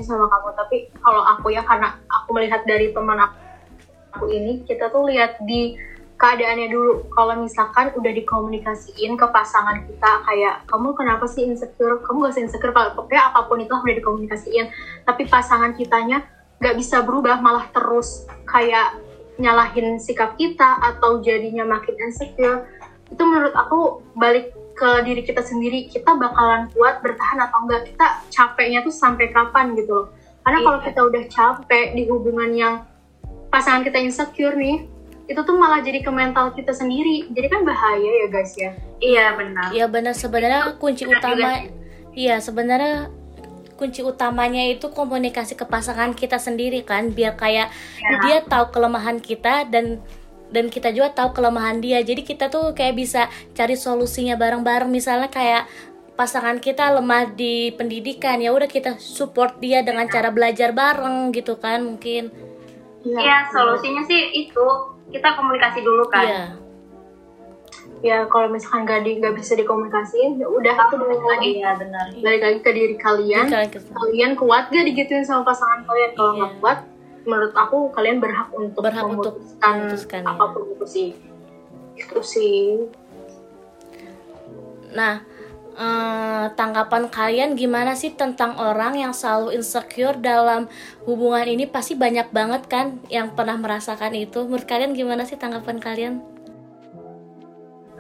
sama 0.06 0.30
kamu. 0.30 0.50
Tapi 0.54 0.78
kalau 1.02 1.26
aku 1.26 1.50
ya 1.50 1.66
karena 1.66 1.98
aku 2.06 2.38
melihat 2.38 2.62
dari 2.70 2.94
teman 2.94 3.18
aku, 3.18 3.38
aku 4.14 4.26
ini, 4.30 4.62
kita 4.70 4.94
tuh 4.94 5.10
lihat 5.10 5.42
di 5.42 5.74
keadaannya 6.22 6.70
dulu. 6.70 7.10
Kalau 7.10 7.34
misalkan 7.42 7.98
udah 7.98 8.14
dikomunikasiin 8.14 9.18
ke 9.18 9.26
pasangan 9.34 9.90
kita 9.90 10.12
kayak 10.22 10.62
kamu 10.70 10.94
kenapa 10.94 11.26
sih 11.26 11.50
insecure? 11.50 11.98
Kamu 12.06 12.30
gak 12.30 12.38
usah 12.38 12.46
insecure 12.46 12.74
kalau 12.78 12.94
pokoknya 12.94 13.34
apa 13.34 13.50
pun 13.50 13.58
itu 13.58 13.74
udah 13.74 13.96
dikomunikasiin. 13.98 14.70
Tapi 15.02 15.26
pasangan 15.26 15.74
kitanya 15.74 16.30
gak 16.62 16.78
bisa 16.78 17.02
berubah 17.02 17.42
malah 17.42 17.66
terus 17.74 18.30
kayak 18.46 19.02
nyalahin 19.40 20.00
sikap 20.02 20.36
kita 20.36 20.80
atau 20.82 21.22
jadinya 21.24 21.64
makin 21.64 21.96
insecure. 22.02 22.68
Itu 23.12 23.24
menurut 23.24 23.56
aku 23.56 24.04
balik 24.16 24.56
ke 24.76 24.90
diri 25.06 25.22
kita 25.22 25.44
sendiri 25.46 25.92
kita 25.92 26.16
bakalan 26.16 26.72
kuat 26.74 27.04
bertahan 27.06 27.38
atau 27.44 27.68
enggak 27.68 27.92
kita 27.94 28.08
capeknya 28.34 28.82
tuh 28.82 28.94
sampai 28.94 29.30
kapan 29.30 29.78
gitu 29.78 29.92
loh. 29.94 30.08
Karena 30.42 30.58
Iya. 30.58 30.66
kalau 30.66 30.80
kita 30.82 31.02
udah 31.06 31.24
capek 31.30 31.86
di 31.94 32.04
hubungan 32.10 32.50
yang 32.56 32.74
pasangan 33.54 33.86
kita 33.86 34.02
insecure 34.02 34.58
nih 34.58 34.88
itu 35.30 35.38
tuh 35.48 35.56
malah 35.56 35.80
jadi 35.80 36.02
ke 36.02 36.12
mental 36.12 36.52
kita 36.52 36.74
sendiri. 36.76 37.30
Jadi 37.32 37.48
kan 37.48 37.62
bahaya 37.64 38.10
ya 38.26 38.28
guys 38.28 38.52
ya. 38.58 38.72
Iya 39.00 39.26
benar. 39.38 39.68
Ya 39.72 39.86
benar. 39.88 40.14
Sebenarnya 40.18 40.76
kunci 40.82 41.08
utama 41.08 41.72
iya 42.12 42.42
sebenarnya 42.44 43.08
kunci 43.82 44.06
utamanya 44.06 44.62
itu 44.70 44.94
komunikasi 44.94 45.58
ke 45.58 45.66
pasangan 45.66 46.14
kita 46.14 46.38
sendiri 46.38 46.86
kan 46.86 47.10
biar 47.10 47.34
kayak 47.34 47.74
Ya. 47.98 48.18
dia 48.22 48.38
tahu 48.46 48.70
kelemahan 48.70 49.18
kita 49.18 49.66
dan 49.66 49.98
dan 50.54 50.70
kita 50.70 50.94
juga 50.94 51.16
tahu 51.16 51.34
kelemahan 51.34 51.82
dia. 51.82 52.04
Jadi 52.06 52.22
kita 52.22 52.52
tuh 52.54 52.78
kayak 52.78 52.94
bisa 52.94 53.22
cari 53.58 53.74
solusinya 53.74 54.38
bareng-bareng. 54.38 54.92
Misalnya 54.92 55.32
kayak 55.32 55.66
pasangan 56.20 56.60
kita 56.60 56.92
lemah 56.92 57.34
di 57.34 57.72
pendidikan 57.74 58.38
ya 58.38 58.52
udah 58.54 58.68
kita 58.68 59.00
support 59.00 59.58
dia 59.64 59.82
dengan 59.82 60.06
cara 60.12 60.30
belajar 60.30 60.76
bareng 60.76 61.32
gitu 61.34 61.58
kan 61.58 61.82
mungkin. 61.82 62.30
Iya 63.02 63.50
solusinya 63.50 64.06
sih 64.06 64.46
itu. 64.46 64.66
Kita 65.10 65.34
komunikasi 65.40 65.80
dulu 65.82 66.06
kan. 66.12 66.24
Iya 66.28 66.46
ya 68.02 68.26
kalau 68.26 68.50
misalkan 68.50 68.84
gak 68.84 69.06
di 69.06 69.22
nggak 69.22 69.38
bisa 69.38 69.54
dikomunikasiin 69.54 70.42
ya 70.42 70.50
udah 70.50 70.74
itu 70.74 70.96
balik 70.98 71.22
lagi 71.22 71.50
iya 71.62 71.72
benar 71.78 72.06
balik 72.18 72.42
lagi 72.42 72.60
ke 72.66 72.72
diri 72.74 72.96
kalian 72.98 73.46
kalian- 73.48 74.36
kuat 74.36 74.74
gak 74.74 74.86
digituin 74.90 75.22
sama 75.22 75.46
pasangan 75.46 75.86
kalian 75.86 76.12
kalau 76.18 76.32
Iya. 76.34 76.40
nggak 76.42 76.54
kuat 76.58 76.80
menurut 77.22 77.54
aku 77.54 77.78
kalian 77.94 78.18
berhak 78.18 78.50
untuk 78.50 78.82
Berhak 78.82 79.06
untuk 79.06 79.38
memutuskan, 79.38 79.74
memutuskan, 79.78 80.22
ya. 80.26 80.32
apa 80.34 80.46
pun 80.50 80.62
itu 80.68 80.86
sih 80.90 81.10
itu 81.94 82.18
sih 82.26 82.62
Nah, 84.92 85.24
eh, 85.72 86.46
tanggapan 86.52 87.08
kalian 87.08 87.56
gimana 87.56 87.96
sih 87.96 88.12
tentang 88.12 88.60
orang 88.60 89.00
yang 89.00 89.16
selalu 89.16 89.56
insecure 89.56 90.20
dalam 90.20 90.68
hubungan 91.08 91.48
ini? 91.48 91.64
Pasti 91.64 91.96
banyak 91.96 92.28
banget 92.30 92.68
kan 92.68 93.00
yang 93.08 93.32
pernah 93.32 93.56
merasakan 93.56 94.12
itu. 94.12 94.44
Menurut 94.44 94.68
kalian 94.68 94.92
gimana 94.92 95.24
sih 95.24 95.40
tanggapan 95.40 95.80
kalian? 95.80 96.14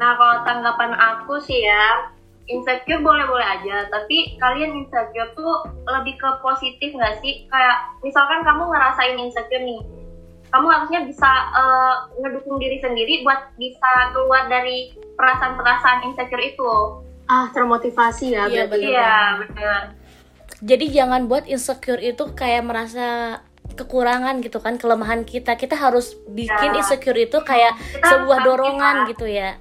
Nah 0.01 0.17
kalau 0.17 0.41
tanggapan 0.41 0.91
aku 0.91 1.37
sih 1.39 1.61
ya 1.61 2.09
insecure 2.47 2.99
boleh-boleh 2.99 3.45
aja 3.45 3.85
tapi 3.87 4.33
kalian 4.35 4.73
insecure 4.75 5.29
tuh 5.31 5.53
lebih 5.85 6.17
ke 6.17 6.29
positif 6.41 6.89
nggak 6.91 7.21
sih 7.21 7.45
kayak 7.47 7.77
misalkan 8.01 8.41
kamu 8.41 8.65
ngerasain 8.65 9.15
insecure 9.15 9.61
nih 9.61 9.77
kamu 10.49 10.67
harusnya 10.67 10.99
bisa 11.05 11.29
eh, 11.53 11.95
ngedukung 12.17 12.57
diri 12.57 12.81
sendiri 12.81 13.21
buat 13.21 13.53
bisa 13.55 13.91
keluar 14.11 14.49
dari 14.49 14.89
perasaan-perasaan 15.13 16.03
insecure 16.03 16.43
itu 16.43 16.71
ah 17.29 17.47
termotivasi 17.53 18.33
ya 18.33 18.49
Iya, 18.49 18.65
berarti 18.67 18.83
iya 18.83 19.15
benar 19.37 19.81
Jadi 20.61 20.85
jangan 20.91 21.25
buat 21.25 21.45
insecure 21.45 21.97
itu 21.97 22.21
kayak 22.33 22.61
merasa 22.61 23.41
kekurangan 23.73 24.45
gitu 24.45 24.61
kan, 24.61 24.77
kelemahan 24.77 25.25
kita. 25.25 25.57
Kita 25.57 25.73
harus 25.73 26.13
bikin 26.29 26.69
Ya. 26.69 26.77
insecure 26.77 27.17
itu 27.17 27.33
kayak 27.41 27.73
Kita 27.79 28.05
sebuah 28.05 28.45
dorongan 28.45 28.95
kita. 29.01 29.09
gitu 29.09 29.25
ya. 29.25 29.57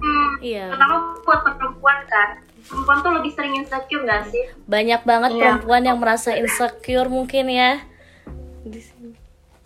Hmm, 0.00 0.30
Iya. 0.40 0.64
terutama 0.72 0.96
buat 1.20 1.40
perempuan 1.44 1.98
kan 2.06 2.28
perempuan 2.60 2.98
tuh 3.00 3.12
lebih 3.16 3.32
sering 3.32 3.54
insecure 3.56 4.02
nggak 4.02 4.22
sih 4.28 4.44
Banyak 4.64 5.00
banget 5.04 5.30
Iya. 5.32 5.40
perempuan 5.40 5.82
yang 5.84 5.98
merasa 5.98 6.34
insecure 6.34 7.08
mungkin 7.08 7.46
ya. 7.48 7.80
Di 8.62 8.80
sini. 8.80 9.12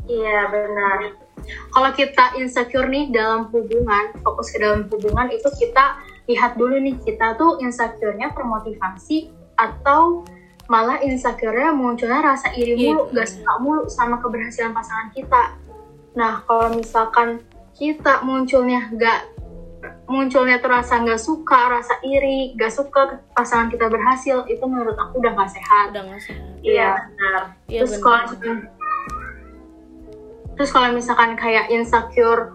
iya 0.04 0.46
benar 0.48 1.16
kalau 1.70 1.90
kita 1.92 2.36
insecure 2.36 2.88
nih 2.88 3.08
dalam 3.08 3.48
hubungan 3.48 4.12
fokus 4.20 4.48
ke 4.48 4.60
dalam 4.60 4.84
hubungan 4.88 5.28
itu 5.28 5.48
kita 5.56 6.00
lihat 6.24 6.56
dulu 6.56 6.76
nih 6.76 6.96
kita 7.00 7.36
tuh 7.36 7.60
insecure-nya 7.60 8.32
termotivasi 8.32 9.28
atau 9.56 10.24
malah 10.66 10.96
insecure-nya 11.00 11.72
munculnya 11.72 12.24
rasa 12.24 12.48
iri 12.52 12.72
Iya, 12.74 12.96
mulu 12.96 13.02
gak 13.12 13.28
suka 13.28 13.52
mulu 13.60 13.82
sama 13.88 14.16
keberhasilan 14.20 14.72
pasangan 14.72 15.12
kita 15.12 15.42
nah 16.14 16.40
kalau 16.44 16.72
misalkan 16.72 17.44
kita 17.76 18.24
munculnya 18.24 18.88
gak 18.94 19.28
munculnya 20.04 20.60
tuh 20.60 20.68
rasa 20.68 21.00
nggak 21.00 21.20
suka, 21.20 21.80
rasa 21.80 21.96
iri, 22.04 22.52
gak 22.60 22.72
suka 22.72 23.24
pasangan 23.32 23.72
kita 23.72 23.88
berhasil, 23.88 24.44
itu 24.52 24.64
menurut 24.68 24.96
aku 25.00 25.20
udah 25.20 25.32
gak 25.32 25.50
sehat. 25.52 25.96
Udah 25.96 26.02
nggak 26.04 26.22
sehat. 26.22 26.44
iya 26.64 26.90
benar 26.96 27.42
Iya 27.68 27.80
terus 27.84 28.00
kalau 28.00 28.18
misalkan 28.24 28.56
terus 30.54 30.70
kalau 30.70 30.88
misalkan 30.94 31.30
kayak 31.36 31.66
insecure 31.72 32.52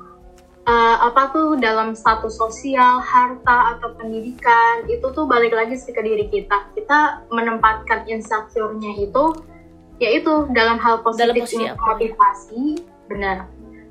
eh, 0.65 0.97
apa 1.01 1.33
tuh 1.33 1.57
dalam 1.57 1.97
status 1.97 2.37
sosial 2.37 3.01
harta 3.01 3.77
atau 3.77 3.93
pendidikan 3.97 4.87
itu 4.87 5.05
tuh 5.13 5.25
balik 5.25 5.53
lagi 5.53 5.75
sih 5.75 5.91
ke 5.91 6.01
diri 6.01 6.29
kita 6.29 6.69
kita 6.77 7.25
menempatkan 7.33 8.05
insecure-nya 8.07 8.97
itu 9.03 9.35
yaitu 9.99 10.47
dalam 10.55 10.79
hal 10.79 11.03
Dalam 11.03 11.35
positif 11.35 11.75
apa? 11.75 11.83
motivasi 11.91 12.79
benar 13.11 13.37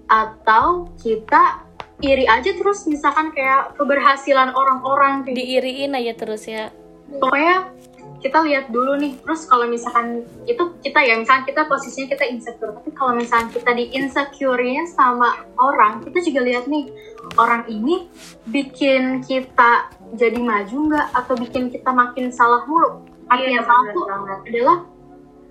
atau 0.09 0.89
kita 0.97 1.69
iri 1.99 2.25
aja 2.31 2.51
terus 2.55 2.87
misalkan 2.87 3.35
kayak 3.35 3.75
keberhasilan 3.75 4.55
orang-orang 4.55 5.27
kayak 5.27 5.35
Diiriin 5.35 5.93
aja 5.99 6.13
terus 6.15 6.47
ya. 6.47 6.71
pokoknya 7.09 7.75
kita 8.19 8.39
lihat 8.43 8.71
dulu 8.75 8.99
nih 8.99 9.15
terus 9.23 9.47
kalau 9.47 9.71
misalkan 9.71 10.27
itu 10.47 10.63
kita 10.83 10.99
ya 11.07 11.15
misalkan 11.19 11.47
kita 11.47 11.71
posisinya 11.71 12.11
kita 12.11 12.25
insecure 12.27 12.75
tapi 12.75 12.91
kalau 12.95 13.15
misalkan 13.15 13.51
kita 13.55 13.71
di 13.75 13.95
insecure-nya 13.95 14.91
sama 14.91 15.43
orang 15.59 16.03
kita 16.03 16.19
juga 16.27 16.41
lihat 16.43 16.67
nih 16.67 16.91
orang 17.39 17.67
ini 17.71 18.07
bikin 18.49 19.23
kita 19.27 19.91
jadi 20.17 20.41
maju 20.41 20.77
nggak? 20.89 21.07
Atau 21.13 21.35
bikin 21.37 21.69
kita 21.69 21.93
makin 21.93 22.33
salah 22.33 22.65
mulu? 22.65 23.05
Iya, 23.29 23.61
yang 23.61 23.67
salah 23.69 23.93
tuh 23.93 24.05
adalah 24.09 24.79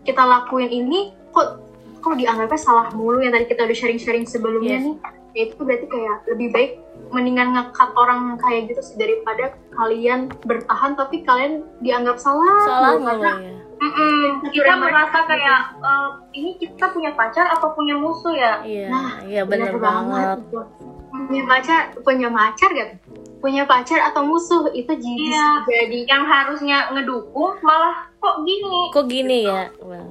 kita 0.02 0.24
lakuin 0.26 0.72
ini 0.72 1.14
kok 1.30 1.62
kok 2.02 2.16
dianggapnya 2.18 2.58
salah 2.58 2.90
mulu 2.96 3.22
yang 3.22 3.36
tadi 3.36 3.46
kita 3.46 3.70
udah 3.70 3.78
sharing-sharing 3.78 4.26
sebelumnya 4.26 4.82
Yes. 4.82 4.86
nih 4.88 4.96
ya 5.38 5.46
itu 5.46 5.62
berarti 5.62 5.86
kayak 5.86 6.26
lebih 6.28 6.50
baik 6.50 6.72
mendingan 7.08 7.54
ngekat 7.54 7.90
orang 7.94 8.36
kayak 8.38 8.68
gitu 8.68 8.82
sih 8.82 8.98
daripada 8.98 9.54
kalian 9.72 10.34
bertahan 10.42 10.98
tapi 10.98 11.22
kalian 11.22 11.62
dianggap 11.80 12.18
salah 12.18 12.58
Salah 12.66 12.92
mulu 12.98 13.06
karena 13.22 13.32
ya. 13.40 13.54
Mm-mm, 13.78 14.50
kita 14.50 14.74
merasa 14.74 15.20
kayak 15.24 15.60
eh, 15.78 16.10
ini 16.34 16.58
kita 16.58 16.90
punya 16.90 17.14
pacar 17.14 17.46
atau 17.54 17.70
punya 17.72 17.94
musuh 17.94 18.34
ya 18.34 18.66
Iya, 18.66 18.90
Nah, 18.90 19.10
iya 19.24 19.42
bener, 19.46 19.78
banget. 19.78 20.42
itu. 20.42 20.62
punya 21.08 21.44
pacar 21.46 21.82
punya 22.02 22.28
pacar 22.28 22.70
gak 22.74 22.90
punya 23.38 23.64
pacar 23.64 24.00
atau 24.04 24.26
musuh 24.26 24.66
itu 24.72 24.90
jadi 24.90 25.24
Iya. 25.30 25.48
jadi 25.64 26.00
yang 26.10 26.26
harusnya 26.26 26.90
ngedukung 26.90 27.54
malah 27.62 28.10
kok 28.18 28.42
gini 28.42 28.90
Kok 28.90 29.06
gini 29.06 29.38
ya? 29.46 29.70
Well, 29.78 30.10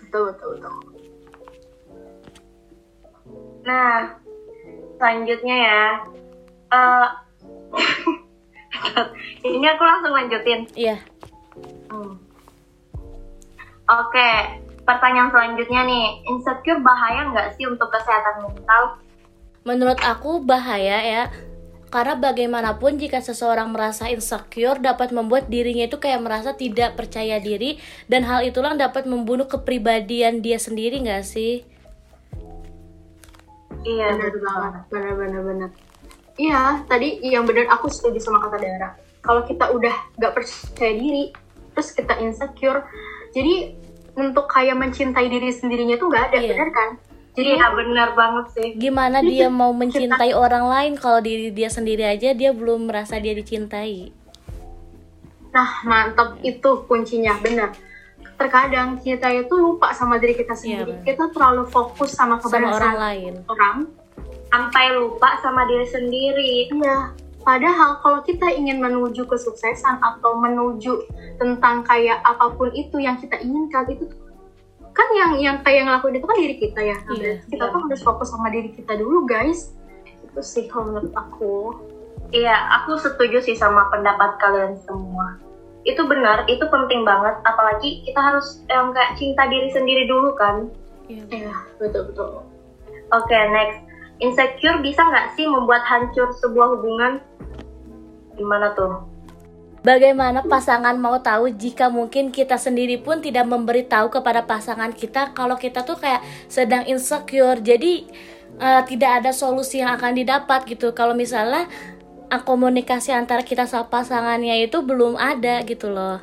betul 0.00 0.32
betul 0.32 0.48
betul 0.56 0.72
nah 3.60 4.16
selanjutnya 4.98 5.56
ya 5.56 5.82
eh, 6.74 7.08
Ini 9.46 9.66
aku 9.74 9.82
langsung 9.84 10.12
lanjutin. 10.14 10.60
Iya. 10.74 10.96
Hmm. 11.90 12.14
Oke, 13.88 14.30
pertanyaan 14.84 15.32
selanjutnya 15.32 15.80
nih, 15.88 16.06
insecure 16.28 16.80
bahaya 16.84 17.32
nggak 17.32 17.56
sih 17.56 17.64
untuk 17.64 17.88
kesehatan 17.88 18.44
mental? 18.44 19.00
Menurut 19.64 19.98
aku 20.04 20.44
bahaya 20.44 21.00
ya. 21.00 21.24
Karena 21.88 22.20
bagaimanapun 22.20 23.00
jika 23.00 23.24
seseorang 23.24 23.72
merasa 23.72 24.12
insecure 24.12 24.76
dapat 24.76 25.08
membuat 25.08 25.48
dirinya 25.48 25.88
itu 25.88 25.96
kayak 25.96 26.20
merasa 26.20 26.52
tidak 26.52 27.00
percaya 27.00 27.40
diri 27.40 27.80
dan 28.12 28.28
hal 28.28 28.44
itulah 28.44 28.76
dapat 28.76 29.08
membunuh 29.08 29.48
kepribadian 29.48 30.44
dia 30.44 30.60
sendiri 30.60 31.00
nggak 31.00 31.24
sih? 31.24 31.64
Iya, 33.88 34.06
benar 34.12 34.36
banget. 34.36 34.82
benar 34.92 35.12
benar 35.16 35.40
benar. 35.42 35.70
Iya 36.38 36.62
tadi 36.84 37.18
yang 37.24 37.48
benar 37.48 37.66
aku 37.72 37.88
setuju 37.88 38.20
sama 38.20 38.38
kata 38.44 38.60
Dara. 38.60 38.90
Kalau 39.24 39.42
kita 39.42 39.72
udah 39.72 39.94
gak 40.14 40.32
percaya 40.36 40.92
diri 40.94 41.32
terus 41.74 41.90
kita 41.94 42.18
insecure 42.20 42.84
jadi 43.32 43.74
untuk 44.18 44.50
kayak 44.50 44.74
mencintai 44.74 45.26
diri 45.26 45.50
sendirinya 45.50 45.94
tuh 45.94 46.10
gak 46.10 46.30
ada 46.30 46.38
Iya. 46.38 46.54
benar 46.54 46.68
kan? 46.70 46.90
Jadi 47.34 47.50
Iya. 47.54 47.66
benar 47.70 48.08
banget 48.14 48.46
sih. 48.54 48.68
Gimana 48.76 49.18
dia 49.22 49.46
mau 49.48 49.70
mencintai 49.72 50.34
orang 50.34 50.66
lain 50.66 50.92
kalau 50.94 51.18
diri 51.18 51.48
dia 51.50 51.70
sendiri 51.70 52.04
aja 52.04 52.34
dia 52.34 52.50
belum 52.52 52.86
merasa 52.86 53.16
dia 53.18 53.32
dicintai? 53.32 54.12
nah 55.48 55.80
mantap. 55.82 56.36
Itu 56.44 56.84
kuncinya 56.86 57.34
benar 57.40 57.72
terkadang 58.38 58.96
kita 58.96 59.26
itu 59.34 59.50
lupa 59.52 59.90
sama 59.90 60.16
diri 60.16 60.32
kita 60.32 60.54
sendiri 60.54 60.94
benar. 60.94 61.04
kita 61.04 61.24
terlalu 61.34 61.66
fokus 61.66 62.14
sama 62.14 62.38
Sama 62.38 62.42
keberhasilan 62.46 62.78
orang 62.78 62.96
lain. 62.96 63.32
orang 63.50 63.76
Sampai 64.48 64.96
lupa 64.96 65.36
sama 65.44 65.68
diri 65.68 65.84
sendiri. 65.84 66.72
Iya, 66.72 67.12
padahal 67.44 68.00
kalau 68.00 68.24
kita 68.24 68.48
ingin 68.48 68.80
menuju 68.80 69.28
kesuksesan 69.28 70.00
atau 70.00 70.40
menuju 70.40 71.04
tentang 71.36 71.84
kayak 71.84 72.24
apa 72.24 72.56
pun 72.56 72.72
itu 72.72 72.96
yang 72.96 73.20
kita 73.20 73.36
inginkan 73.44 73.84
itu 73.92 74.08
kan 74.96 75.04
yang 75.12 75.32
yang 75.36 75.56
kayak 75.60 75.84
ngelakuin 75.84 76.16
itu 76.16 76.26
kan 76.26 76.38
diri 76.40 76.56
kita 76.56 76.80
ya. 76.80 76.96
Nah, 76.96 77.12
Iya, 77.12 77.32
kita 77.44 77.64
iya. 77.68 77.72
tuh 77.76 77.80
harus 77.84 78.00
fokus 78.00 78.28
sama 78.32 78.48
diri 78.48 78.72
kita 78.72 78.96
dulu, 78.96 79.28
guys. 79.28 79.76
Itu 80.24 80.40
sih 80.40 80.64
kalau 80.64 80.96
menurut 80.96 81.12
aku. 81.12 81.54
Iya, 82.32 82.56
aku 82.80 82.96
setuju 82.96 83.44
sih 83.44 83.52
sama 83.52 83.84
pendapat 83.92 84.40
kalian 84.40 84.80
semua. 84.80 85.36
Itu 85.88 86.04
benar, 86.04 86.44
itu 86.52 86.60
penting 86.68 87.08
banget. 87.08 87.40
Apalagi 87.48 88.04
kita 88.04 88.20
harus 88.20 88.60
yang 88.68 88.92
kayak 88.92 89.16
cinta 89.16 89.48
diri 89.48 89.72
sendiri 89.72 90.04
dulu 90.04 90.36
kan. 90.36 90.68
Iya, 91.08 91.56
betul 91.80 92.12
betul. 92.12 92.44
Oke, 93.08 93.38
next. 93.48 93.80
Insecure 94.20 94.84
bisa 94.84 95.00
nggak 95.00 95.38
sih 95.38 95.48
membuat 95.48 95.80
hancur 95.88 96.28
sebuah 96.36 96.76
hubungan? 96.76 97.24
Gimana 98.36 98.76
tuh? 98.76 99.08
Bagaimana 99.78 100.42
pasangan 100.42 100.98
mau 100.98 101.16
tahu 101.22 101.54
jika 101.54 101.86
mungkin 101.88 102.34
kita 102.34 102.58
sendiri 102.58 102.98
pun 102.98 103.22
tidak 103.22 103.46
memberitahu 103.46 104.10
kepada 104.10 104.42
pasangan 104.42 104.90
kita 104.90 105.32
kalau 105.32 105.54
kita 105.54 105.86
tuh 105.86 105.96
kayak 105.96 106.20
sedang 106.50 106.82
insecure. 106.84 107.62
Jadi 107.62 108.10
eh, 108.58 108.82
tidak 108.90 109.22
ada 109.22 109.30
solusi 109.30 109.80
yang 109.80 109.94
akan 109.94 110.18
didapat 110.18 110.66
gitu. 110.66 110.90
Kalau 110.92 111.14
misalnya 111.14 111.64
eh, 111.64 111.97
komunikasi 112.36 113.16
antara 113.16 113.40
kita 113.40 113.64
sama 113.64 113.88
pasangannya 113.88 114.68
itu 114.68 114.84
belum 114.84 115.16
ada 115.16 115.64
gitu 115.64 115.88
loh. 115.88 116.20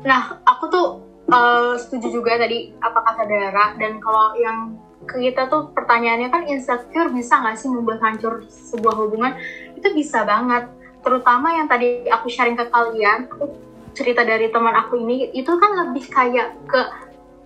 Nah, 0.00 0.40
aku 0.48 0.64
tuh 0.72 0.86
eh, 1.28 1.72
setuju 1.76 2.22
juga 2.22 2.40
tadi 2.40 2.72
apa 2.80 2.98
kata 3.04 3.22
Dara 3.28 3.66
dan 3.76 4.00
kalau 4.00 4.32
yang 4.40 4.80
ke 5.06 5.22
kita 5.22 5.46
tuh 5.46 5.70
pertanyaannya 5.70 6.28
kan 6.32 6.42
insecure 6.50 7.12
bisa 7.14 7.38
nggak 7.38 7.56
sih 7.60 7.68
membuat 7.70 8.00
hancur 8.02 8.42
sebuah 8.48 8.94
hubungan? 8.96 9.36
Itu 9.76 9.92
bisa 9.92 10.24
banget. 10.24 10.72
Terutama 11.04 11.54
yang 11.54 11.70
tadi 11.70 12.08
aku 12.10 12.26
sharing 12.26 12.58
ke 12.58 12.66
kalian, 12.66 13.30
cerita 13.94 14.26
dari 14.26 14.50
teman 14.50 14.74
aku 14.74 14.98
ini 14.98 15.30
itu 15.32 15.52
kan 15.56 15.70
lebih 15.86 16.04
kayak 16.10 16.56
ke 16.66 16.80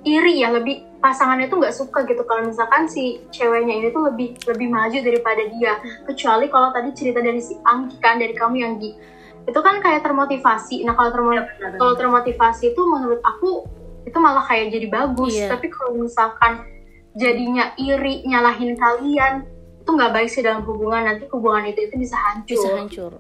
iri 0.09 0.41
ya, 0.41 0.49
lebih 0.51 0.90
pasangannya 1.01 1.49
tuh 1.49 1.59
nggak 1.59 1.73
suka 1.73 2.05
gitu 2.05 2.23
kalau 2.23 2.45
misalkan 2.45 2.85
si 2.85 3.25
ceweknya 3.29 3.75
ini 3.75 3.89
tuh 3.89 4.07
lebih 4.07 4.37
lebih 4.45 4.69
maju 4.69 4.99
daripada 5.01 5.43
dia. 5.49 5.73
Kecuali 6.05 6.47
kalau 6.47 6.71
tadi 6.71 6.93
cerita 6.93 7.19
dari 7.19 7.41
si 7.41 7.57
Angki 7.59 7.97
kan 7.99 8.17
dari 8.17 8.33
kamu 8.33 8.57
yang 8.57 8.75
di 8.77 8.93
itu 9.41 9.57
kan 9.59 9.81
kayak 9.81 10.05
termotivasi. 10.05 10.85
Nah 10.85 10.93
kalau 10.93 11.11
termo- 11.11 11.49
kalau 11.75 11.95
termotivasi 11.97 12.71
itu 12.71 12.83
menurut 12.85 13.19
aku 13.21 13.65
itu 14.01 14.17
malah 14.17 14.45
kayak 14.45 14.71
jadi 14.71 14.87
bagus 14.87 15.33
Iya. 15.35 15.49
tapi 15.51 15.69
kalau 15.69 15.93
misalkan 15.95 16.65
jadinya 17.13 17.73
iri 17.75 18.23
nyalahin 18.23 18.73
kalian 18.75 19.45
itu 19.77 19.91
nggak 19.91 20.13
baik 20.13 20.29
sih 20.29 20.41
dalam 20.41 20.63
hubungan 20.63 21.03
nanti 21.03 21.25
hubungan 21.29 21.67
itu 21.67 21.81
itu 21.83 21.95
bisa 21.99 22.17
hancur 22.17 22.55
Bisa 22.55 22.69
hancur. 22.77 23.13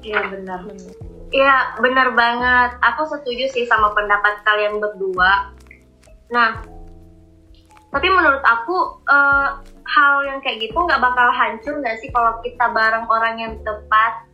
Iya 0.00 0.20
benar. 0.26 0.60
Iya 1.28 1.54
benar 1.78 2.08
banget. 2.12 2.70
Aku 2.82 3.04
setuju 3.04 3.44
sih 3.46 3.64
sama 3.64 3.92
pendapat 3.92 4.40
kalian 4.42 4.80
berdua. 4.80 5.52
Nah, 6.28 6.60
tapi 7.88 8.08
menurut 8.12 8.44
aku 8.44 9.00
eh, 9.08 9.48
hal 9.88 10.14
yang 10.28 10.38
kayak 10.44 10.68
gitu 10.68 10.76
nggak 10.76 11.00
bakal 11.00 11.28
hancur 11.32 11.74
nggak 11.80 11.96
sih 12.00 12.12
kalau 12.12 12.36
kita 12.44 12.68
bareng 12.68 13.06
orang 13.08 13.34
yang 13.40 13.54
tepat? 13.64 14.28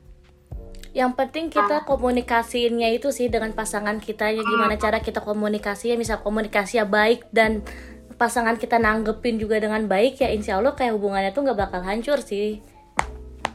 Yang 0.95 1.13
penting 1.19 1.47
kita 1.51 1.83
komunikasiinnya 1.83 2.95
itu 2.95 3.11
sih 3.11 3.27
dengan 3.27 3.51
pasangan 3.51 3.99
kita 3.99 4.31
ya 4.31 4.43
gimana 4.47 4.79
cara 4.79 5.03
kita 5.03 5.19
komunikasinya 5.19 5.99
misal 5.99 6.23
komunikasi 6.23 6.79
ya 6.79 6.87
baik 6.87 7.27
dan 7.35 7.67
pasangan 8.15 8.55
kita 8.55 8.79
nanggepin 8.79 9.43
juga 9.43 9.59
dengan 9.59 9.91
baik 9.91 10.23
ya 10.23 10.31
insya 10.31 10.63
Allah 10.63 10.79
kayak 10.79 10.95
hubungannya 10.95 11.35
tuh 11.35 11.43
nggak 11.43 11.59
bakal 11.67 11.83
hancur 11.83 12.23
sih 12.23 12.63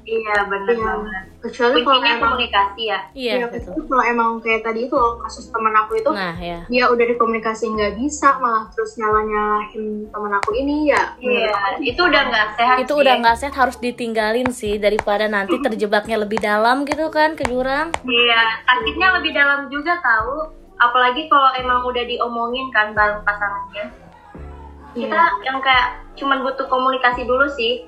Iya 0.09 0.35
benar 0.43 0.73
Iya. 0.73 0.81
banget. 0.81 1.23
kecuali 1.39 1.77
kalau 1.79 2.01
emang 2.01 2.19
komunikasi 2.35 2.81
ya. 2.83 2.99
iya 3.13 3.33
ya, 3.37 3.47
betul 3.47 3.71
kalau 3.79 4.03
emang 4.03 4.29
kayak 4.41 4.59
tadi 4.59 4.79
itu 4.83 4.91
loh 4.91 5.15
kasus 5.17 5.47
teman 5.47 5.71
aku 5.71 5.95
itu 5.95 6.09
nah 6.09 6.35
ya 6.35 6.59
dia 6.65 6.83
udah 6.85 7.05
dikomunikasi 7.07 7.63
nggak 7.69 7.93
bisa 7.95 8.35
malah 8.37 8.67
terus 8.69 8.97
nyala 8.97 9.23
nyalahin 9.23 9.85
teman 10.05 10.33
aku 10.33 10.51
ini 10.53 10.89
ya 10.89 11.15
Iya, 11.15 11.53
itu 11.79 12.01
udah 12.01 12.21
nggak 12.25 12.47
sehat. 12.53 12.75
itu 12.79 12.89
sih. 12.89 12.99
udah 12.99 13.13
nggak 13.15 13.37
sehat 13.37 13.55
harus 13.55 13.77
ditinggalin 13.77 14.49
sih 14.49 14.75
daripada 14.75 15.25
nanti 15.25 15.55
terjebaknya 15.57 16.17
lebih 16.17 16.39
dalam 16.39 16.83
gitu 16.83 17.07
kan 17.07 17.33
ke 17.33 17.45
jurang 17.45 17.93
Iya, 18.01 18.41
sakitnya 18.65 19.07
lebih 19.15 19.31
dalam 19.31 19.69
juga 19.69 19.95
tahu. 19.99 20.49
Apalagi 20.75 21.27
kalau 21.27 21.51
emang 21.53 21.83
udah 21.83 22.03
diomongin 22.03 22.67
kan 22.69 22.91
bareng 22.91 23.19
pasangannya. 23.21 23.91
Kita 24.89 25.21
yang 25.41 25.59
kayak 25.59 25.87
cuman 26.15 26.41
butuh 26.41 26.65
komunikasi 26.65 27.23
dulu 27.23 27.45
sih. 27.47 27.83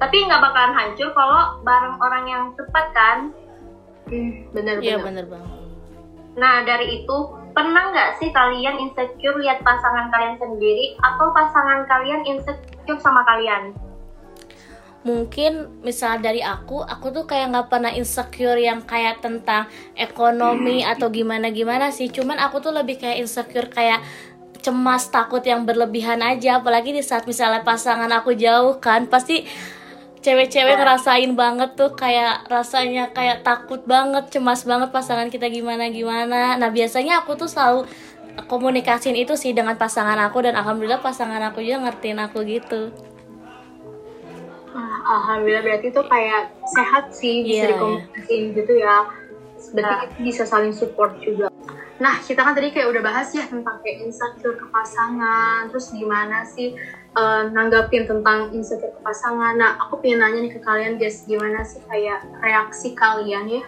Tapi 0.00 0.16
nggak 0.26 0.40
bakalan 0.40 0.72
hancur 0.72 1.12
kalau 1.12 1.60
bareng 1.60 1.96
orang 2.00 2.24
yang 2.24 2.44
tepat 2.56 2.86
kan. 2.96 3.18
Hmm, 4.08 4.50
bener 4.50 4.82
iya 4.82 4.98
bener 4.98 5.28
bener 5.28 5.38
banget 5.38 5.50
Nah 6.34 6.66
dari 6.66 7.02
itu 7.02 7.16
pernah 7.54 7.94
nggak 7.94 8.18
sih 8.18 8.34
kalian 8.34 8.80
insecure 8.80 9.38
lihat 9.38 9.62
pasangan 9.62 10.10
kalian 10.10 10.34
sendiri 10.40 10.98
atau 10.98 11.30
pasangan 11.30 11.86
kalian 11.86 12.26
insecure 12.26 12.98
sama 12.98 13.22
kalian? 13.22 13.74
mungkin 15.00 15.80
misal 15.80 16.20
dari 16.20 16.44
aku 16.44 16.84
aku 16.84 17.08
tuh 17.08 17.24
kayak 17.24 17.56
nggak 17.56 17.68
pernah 17.72 17.92
insecure 17.96 18.60
yang 18.60 18.84
kayak 18.84 19.24
tentang 19.24 19.64
ekonomi 19.96 20.84
atau 20.84 21.08
gimana 21.08 21.48
gimana 21.48 21.88
sih 21.88 22.12
cuman 22.12 22.36
aku 22.36 22.60
tuh 22.60 22.68
lebih 22.68 23.00
kayak 23.00 23.24
insecure 23.24 23.72
kayak 23.72 24.04
cemas 24.60 25.08
takut 25.08 25.40
yang 25.40 25.64
berlebihan 25.64 26.20
aja 26.20 26.60
apalagi 26.60 26.92
di 26.92 27.00
saat 27.00 27.24
misalnya 27.24 27.64
pasangan 27.64 28.12
aku 28.12 28.36
jauh 28.36 28.76
kan 28.76 29.08
pasti 29.08 29.48
cewek-cewek 30.20 30.76
ngerasain 30.76 31.32
banget 31.32 31.70
tuh 31.80 31.96
kayak 31.96 32.44
rasanya 32.48 33.08
kayak 33.16 33.40
takut 33.40 33.80
banget 33.88 34.28
cemas 34.28 34.68
banget 34.68 34.92
pasangan 34.92 35.32
kita 35.32 35.48
gimana 35.48 35.88
gimana. 35.88 36.60
Nah 36.60 36.68
biasanya 36.68 37.24
aku 37.24 37.40
tuh 37.40 37.48
selalu 37.48 37.88
komunikasiin 38.46 39.16
itu 39.16 39.34
sih 39.34 39.56
dengan 39.56 39.80
pasangan 39.80 40.16
aku 40.28 40.44
dan 40.44 40.54
alhamdulillah 40.60 41.00
pasangan 41.00 41.40
aku 41.50 41.64
juga 41.64 41.88
ngertiin 41.88 42.20
aku 42.20 42.38
gitu. 42.44 42.92
Ah, 44.70 45.18
Alhamdulillah 45.18 45.66
berarti 45.66 45.90
itu 45.90 46.02
kayak 46.06 46.54
sehat 46.78 47.04
sih 47.10 47.42
bisa 47.42 47.66
Iya, 47.66 47.74
dikomunikasiin 47.74 48.44
gitu 48.54 48.72
ya. 48.78 48.96
Berarti 49.74 50.04
itu 50.06 50.18
bisa 50.30 50.42
saling 50.46 50.70
support 50.70 51.18
juga. 51.18 51.50
Nah 52.00 52.16
kita 52.24 52.40
kan 52.40 52.56
tadi 52.56 52.72
kayak 52.72 52.96
udah 52.96 53.02
bahas 53.04 53.28
ya 53.36 53.44
tentang 53.44 53.76
kayak 53.84 54.08
insecure 54.08 54.56
ke 54.56 54.66
pasangan, 54.72 55.68
terus 55.68 55.92
gimana 55.92 56.48
sih 56.48 56.72
eh, 57.12 57.42
nanggapin 57.52 58.08
tentang 58.08 58.48
insecure 58.56 58.96
ke 58.96 59.00
pasangan. 59.04 59.52
Nah 59.60 59.76
aku 59.76 60.00
pengen 60.00 60.24
nanya 60.24 60.48
nih 60.48 60.52
ke 60.56 60.60
kalian 60.64 60.96
guys, 60.96 61.28
gimana 61.28 61.60
sih 61.60 61.84
kayak 61.84 62.24
reaksi 62.40 62.96
kalian 62.96 63.60
ya? 63.60 63.64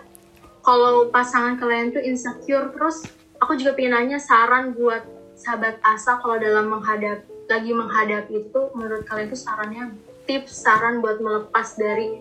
Kalau 0.65 1.13
pasangan 1.13 1.61
kalian 1.61 1.93
tuh 1.93 2.01
insecure, 2.01 2.73
terus 2.73 3.05
aku 3.37 3.53
juga 3.61 3.77
pengen 3.77 4.01
nanya 4.01 4.17
saran 4.17 4.73
buat 4.73 5.05
sahabat 5.37 5.77
asa 5.85 6.17
kalau 6.23 6.41
dalam 6.41 6.73
menghadap 6.73 7.29
lagi 7.53 7.75
menghadapi 7.77 8.49
itu, 8.49 8.61
menurut 8.73 9.05
kalian 9.05 9.29
tuh 9.29 9.37
sarannya 9.37 9.93
tips 10.25 10.65
saran 10.65 11.05
buat 11.05 11.21
melepas 11.21 11.77
dari 11.77 12.17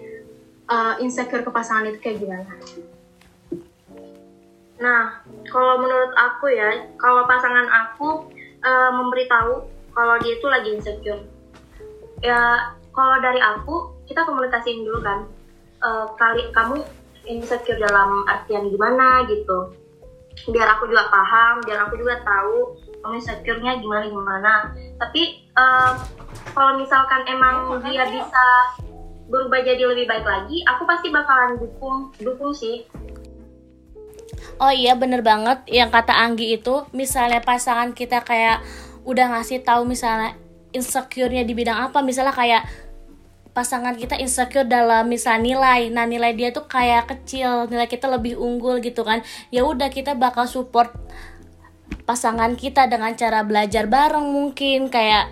uh, 0.68 1.00
insecure 1.00 1.46
ke 1.46 1.52
pasangan 1.54 1.88
itu 1.88 2.04
kayak 2.04 2.20
gimana? 2.20 2.52
Nah, 4.82 5.22
kalau 5.48 5.78
menurut 5.80 6.12
aku 6.18 6.50
ya, 6.50 6.90
kalau 6.98 7.30
pasangan 7.30 7.70
aku 7.70 8.34
eh, 8.62 8.92
memberitahu 8.92 9.70
kalau 9.94 10.16
dia 10.26 10.34
itu 10.36 10.48
lagi 10.50 10.70
insecure. 10.74 11.22
Ya, 12.26 12.74
kalau 12.92 13.18
dari 13.22 13.38
aku, 13.38 13.94
kita 14.10 14.26
komunikasiin 14.26 14.84
dulu 14.84 15.00
kan. 15.06 15.30
Eh, 15.82 16.06
kali 16.18 16.50
kamu 16.54 16.82
insecure 17.26 17.78
dalam 17.78 18.26
artian 18.26 18.70
gimana 18.70 19.26
gitu 19.30 19.74
biar 20.50 20.78
aku 20.78 20.90
juga 20.90 21.06
paham 21.12 21.62
biar 21.66 21.86
aku 21.86 22.02
juga 22.02 22.18
tahu 22.26 22.74
kamu 23.02 23.14
insecure-nya 23.18 23.78
gimana 23.78 24.06
gimana 24.10 24.54
tapi 24.98 25.46
uh, 25.58 25.98
kalau 26.54 26.82
misalkan 26.82 27.22
emang 27.30 27.78
dia 27.86 28.08
bisa 28.10 28.46
berubah 29.30 29.62
jadi 29.64 29.84
lebih 29.86 30.10
baik 30.10 30.26
lagi 30.26 30.66
aku 30.66 30.84
pasti 30.90 31.14
bakalan 31.14 31.62
dukung 31.62 32.10
dukung 32.20 32.52
sih 32.56 32.86
Oh 34.62 34.70
iya 34.70 34.94
bener 34.94 35.26
banget. 35.26 35.66
Yang 35.66 35.90
kata 35.90 36.14
Anggi 36.14 36.54
itu 36.54 36.86
misalnya 36.94 37.42
pasangan 37.42 37.98
kita 37.98 38.22
kayak 38.22 38.62
udah 39.02 39.34
ngasih 39.34 39.66
tahu 39.66 39.90
misalnya 39.90 40.38
insecure-nya 40.70 41.42
di 41.42 41.58
bidang 41.58 41.90
apa 41.90 42.06
misalnya 42.06 42.30
kayak 42.30 42.70
pasangan 43.52 43.98
kita 43.98 44.22
insecure 44.22 44.70
dalam 44.70 45.10
misal 45.10 45.42
nilai. 45.42 45.90
Nah 45.90 46.06
nilai 46.06 46.38
dia 46.38 46.54
tuh 46.54 46.70
kayak 46.70 47.10
kecil 47.10 47.74
nilai 47.74 47.90
kita 47.90 48.06
lebih 48.06 48.38
unggul 48.38 48.78
gitu 48.86 49.02
kan. 49.02 49.26
Ya 49.50 49.66
udah 49.66 49.90
kita 49.90 50.14
bakal 50.14 50.46
support 50.46 50.94
pasangan 52.06 52.54
kita 52.54 52.86
dengan 52.86 53.18
cara 53.18 53.42
belajar 53.42 53.90
bareng 53.90 54.30
mungkin 54.30 54.94
kayak 54.94 55.28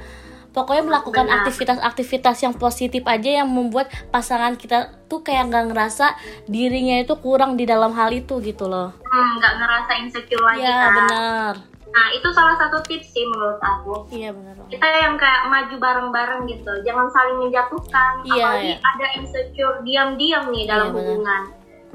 pokoknya 0.60 0.84
melakukan 0.84 1.32
aktivitas-aktivitas 1.32 2.44
yang 2.44 2.52
positif 2.52 3.08
aja 3.08 3.40
yang 3.40 3.48
membuat 3.48 3.88
pasangan 4.12 4.60
kita 4.60 5.00
tuh 5.08 5.24
kayak 5.24 5.48
nggak 5.48 5.72
ngerasa 5.72 6.20
dirinya 6.52 7.00
itu 7.00 7.16
kurang 7.24 7.56
di 7.56 7.64
dalam 7.64 7.96
hal 7.96 8.12
itu 8.12 8.44
gitu 8.44 8.68
loh 8.68 8.92
hmm, 9.08 9.32
nggak 9.40 9.54
hmm, 9.56 9.62
ngerasa 9.64 9.92
insecure 10.04 10.44
lagi 10.44 10.68
ya 10.68 10.76
kan? 10.76 10.92
benar 11.00 11.56
Nah 11.90 12.06
itu 12.14 12.30
salah 12.38 12.54
satu 12.54 12.86
tips 12.86 13.10
sih 13.18 13.26
menurut 13.26 13.58
aku. 13.58 14.06
Iya 14.14 14.30
benar. 14.30 14.54
Kita 14.70 14.88
yang 14.88 15.18
kayak 15.18 15.50
maju 15.50 15.76
bareng-bareng 15.82 16.42
gitu, 16.46 16.74
jangan 16.86 17.10
saling 17.10 17.38
menjatuhkan. 17.42 18.12
Iya, 18.30 18.46
Apalagi 18.46 18.70
iya. 18.70 18.78
ada 18.78 19.08
insecure 19.18 19.78
diam-diam 19.82 20.44
nih 20.54 20.70
dalam 20.70 20.94
iya, 20.94 20.96
hubungan. 20.96 21.42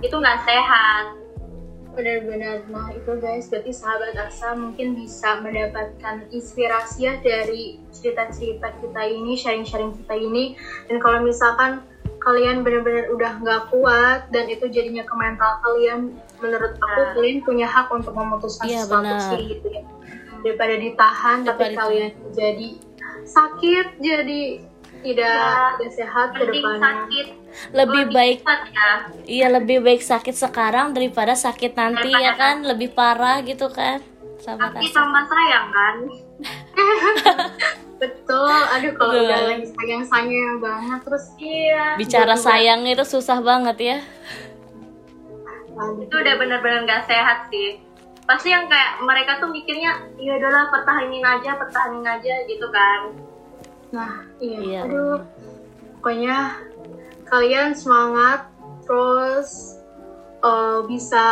Itu 0.02 0.18
nggak 0.18 0.42
sehat. 0.42 1.23
Benar-benar. 1.94 2.66
Nah 2.68 2.90
itu 2.90 3.10
guys, 3.22 3.46
berarti 3.46 3.70
sahabat 3.70 4.18
Asa 4.18 4.58
mungkin 4.58 4.98
bisa 4.98 5.38
mendapatkan 5.38 6.26
inspirasi 6.34 7.06
ya 7.06 7.14
dari 7.22 7.78
cerita-cerita 7.94 8.74
kita 8.82 9.02
ini, 9.06 9.38
sharing-sharing 9.38 9.94
kita 10.02 10.14
ini. 10.18 10.58
Dan 10.90 10.98
kalau 10.98 11.22
misalkan 11.22 11.86
kalian 12.24 12.64
benar-benar 12.64 13.12
udah 13.12 13.32
nggak 13.38 13.62
kuat 13.68 14.20
dan 14.32 14.48
itu 14.48 14.64
jadinya 14.72 15.04
ke 15.04 15.14
mental 15.14 15.60
kalian 15.60 16.16
menurut 16.40 16.72
aku 16.80 17.00
nah. 17.04 17.12
kalian 17.12 17.38
punya 17.44 17.68
hak 17.68 17.92
untuk 17.92 18.16
memutuskan 18.16 18.64
iya, 18.64 18.80
sesuatu 18.80 19.14
sih 19.28 19.40
gitu 19.52 19.68
ya 19.68 19.84
daripada 20.40 20.74
ditahan 20.80 21.38
daripada 21.44 21.52
tapi 21.52 21.76
kalian 21.76 22.12
jadi 22.32 22.68
sakit 23.28 23.86
jadi 24.00 24.40
tidak 25.04 25.28
ya, 25.28 25.76
tidak 25.76 25.92
sehat 25.92 26.28
ke 26.32 26.44
depannya. 26.48 26.80
sakit. 26.80 27.26
Lebih 27.76 28.04
baik 28.10 28.38
ya. 28.42 28.90
iya 29.28 29.46
lebih 29.52 29.78
baik 29.84 30.02
sakit 30.02 30.34
sekarang 30.34 30.96
daripada 30.96 31.36
sakit 31.36 31.76
nanti 31.76 32.08
ya 32.08 32.18
daripada 32.18 32.24
ya 32.24 32.32
kan? 32.40 32.56
Lebih 32.64 32.88
parah 32.96 33.38
gitu 33.44 33.68
kan? 33.68 34.00
Sama 34.40 34.72
tapi 34.72 34.88
sama 34.88 35.20
sayang 35.28 35.66
kan? 35.70 35.96
Betul. 38.02 38.56
Aduh 38.74 38.92
kalau 38.96 39.12
udah 39.22 39.40
lagi 39.52 39.68
sayang 39.70 40.04
sayang 40.08 40.56
banget 40.58 41.00
terus 41.04 41.24
iya. 41.38 41.94
Bicara 42.00 42.34
sayang 42.34 42.88
itu 42.88 43.04
susah 43.04 43.38
banget 43.44 43.76
ya. 43.78 43.98
Itu 46.00 46.14
udah 46.16 46.34
bener-bener 46.40 46.88
gak 46.88 47.06
sehat 47.06 47.52
sih. 47.52 47.78
Pasti 48.24 48.48
yang 48.48 48.64
kayak 48.72 49.04
mereka 49.04 49.36
tuh 49.36 49.52
mikirnya 49.52 50.00
ya 50.16 50.32
udahlah 50.40 50.72
pertahanin 50.72 51.20
aja 51.20 51.60
pertahanin 51.60 52.08
aja 52.08 52.34
gitu 52.48 52.72
kan 52.72 53.12
nah 53.94 54.26
iya, 54.42 54.58
iya. 54.58 54.80
aduh. 54.90 55.22
pokoknya 56.02 56.58
kalian 57.30 57.78
semangat 57.78 58.50
terus 58.82 59.78
uh, 60.44 60.78
bisa 60.84 61.24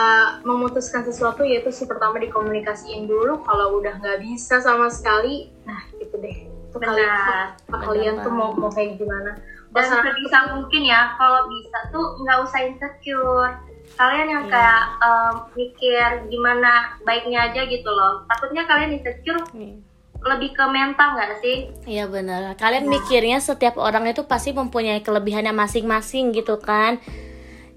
memutuskan 0.43 1.05
sesuatu 1.05 1.45
yaitu 1.45 1.69
sih 1.69 1.85
pertama 1.85 2.17
dikomunikasiin 2.17 3.05
dulu 3.05 3.45
kalau 3.45 3.79
udah 3.79 4.01
nggak 4.01 4.25
bisa 4.25 4.59
sama 4.65 4.89
sekali. 4.89 5.53
Nah 5.69 5.85
gitu 6.01 6.17
deh. 6.17 6.49
Itu 6.73 6.81
kalian 6.81 7.53
kalian 7.69 8.15
tuh 8.25 8.33
mau 8.33 8.57
mau 8.57 8.73
kayak 8.73 8.97
gimana? 8.97 9.37
Dan 9.73 9.85
sebisa 9.89 10.57
mungkin 10.57 10.83
ya 10.85 11.17
kalau 11.21 11.49
bisa 11.49 11.79
tuh 11.93 12.17
nggak 12.25 12.39
usah 12.49 12.61
insecure. 12.65 13.53
Kalian 13.93 14.29
yang 14.33 14.45
yeah. 14.49 14.53
kayak 14.57 14.85
um, 15.05 15.35
mikir 15.53 16.09
gimana 16.33 16.97
baiknya 17.05 17.53
aja 17.53 17.69
gitu 17.69 17.91
loh. 17.93 18.25
Takutnya 18.25 18.65
kalian 18.65 18.97
insecure. 18.97 19.45
Yeah. 19.53 19.77
Lebih 20.23 20.55
ke 20.55 20.65
mental 20.71 21.19
nggak 21.19 21.43
sih? 21.43 21.57
Iya 21.87 22.07
benar 22.07 22.55
kalian 22.55 22.87
yeah. 22.87 22.93
mikirnya 22.95 23.39
setiap 23.43 23.75
orang 23.79 24.07
itu 24.07 24.23
pasti 24.23 24.55
mempunyai 24.55 25.03
kelebihannya 25.03 25.51
masing-masing 25.51 26.31
gitu 26.31 26.63
kan? 26.63 27.03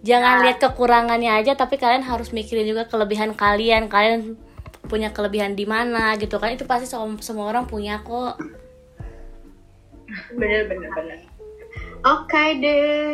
Jangan 0.06 0.42
yeah. 0.42 0.44
lihat 0.50 0.58
kekurangannya 0.62 1.32
aja 1.34 1.58
tapi 1.58 1.82
kalian 1.82 2.06
harus 2.06 2.30
mikirin 2.30 2.70
juga 2.70 2.86
kelebihan 2.86 3.34
kalian. 3.34 3.90
Kalian 3.90 4.38
punya 4.86 5.10
kelebihan 5.10 5.58
di 5.58 5.66
mana 5.66 6.14
gitu 6.22 6.38
kan? 6.38 6.54
Itu 6.54 6.70
pasti 6.70 6.86
semua 6.94 7.46
orang 7.50 7.66
punya 7.66 8.06
kok. 8.06 8.38
Bener 10.38 10.70
bener 10.70 10.90
bener. 10.94 11.20
Oke 12.06 12.30
okay 12.30 12.50
deh. 12.62 13.10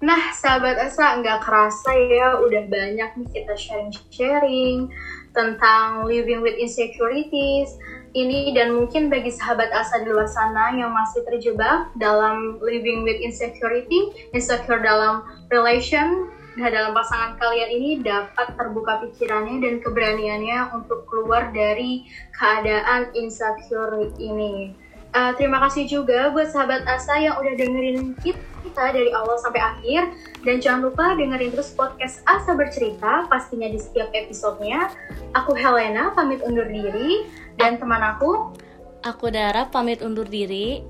Nah 0.00 0.32
sahabat 0.32 0.80
Asa 0.80 1.20
nggak 1.20 1.44
kerasa 1.44 1.92
ya 1.92 2.40
udah 2.40 2.64
banyak 2.72 3.10
nih 3.20 3.28
kita 3.36 3.52
sharing-sharing 3.52 4.88
tentang 5.36 6.08
living 6.08 6.40
with 6.40 6.56
insecurities 6.56 7.76
ini 8.14 8.50
dan 8.54 8.74
mungkin 8.74 9.06
bagi 9.06 9.30
sahabat 9.30 9.70
Asa 9.70 10.02
di 10.02 10.10
luar 10.10 10.26
sana 10.26 10.74
yang 10.74 10.90
masih 10.90 11.22
terjebak 11.26 11.90
dalam 11.98 12.58
living 12.58 13.06
with 13.06 13.22
insecurity, 13.22 14.10
insecure 14.34 14.82
dalam 14.82 15.22
relation, 15.54 16.26
nah 16.58 16.66
dalam 16.66 16.90
pasangan 16.90 17.38
kalian 17.38 17.70
ini 17.70 17.90
dapat 18.02 18.58
terbuka 18.58 19.06
pikirannya 19.06 19.62
dan 19.62 19.74
keberaniannya 19.78 20.74
untuk 20.74 21.06
keluar 21.06 21.54
dari 21.54 22.10
keadaan 22.34 23.14
insecure 23.14 24.10
ini. 24.18 24.74
Uh, 25.10 25.34
terima 25.34 25.58
kasih 25.66 25.90
juga 25.90 26.30
buat 26.30 26.54
sahabat 26.54 26.86
Asa 26.86 27.18
yang 27.18 27.34
udah 27.34 27.58
dengerin 27.58 28.14
kita 28.22 28.84
dari 28.94 29.10
awal 29.10 29.34
sampai 29.42 29.58
akhir. 29.58 30.06
Dan 30.46 30.62
jangan 30.62 30.86
lupa 30.86 31.18
dengerin 31.18 31.50
terus 31.50 31.74
podcast 31.74 32.22
Asa 32.30 32.54
Bercerita 32.54 33.26
pastinya 33.26 33.66
di 33.66 33.82
setiap 33.82 34.14
episodenya. 34.14 34.94
Aku 35.34 35.58
Helena 35.58 36.14
pamit 36.14 36.38
undur 36.46 36.64
diri 36.70 37.26
dan 37.60 37.76
teman 37.76 38.00
aku 38.00 38.56
Aku 39.00 39.32
Dara 39.32 39.64
pamit 39.72 40.04
undur 40.04 40.28
diri. 40.28 40.84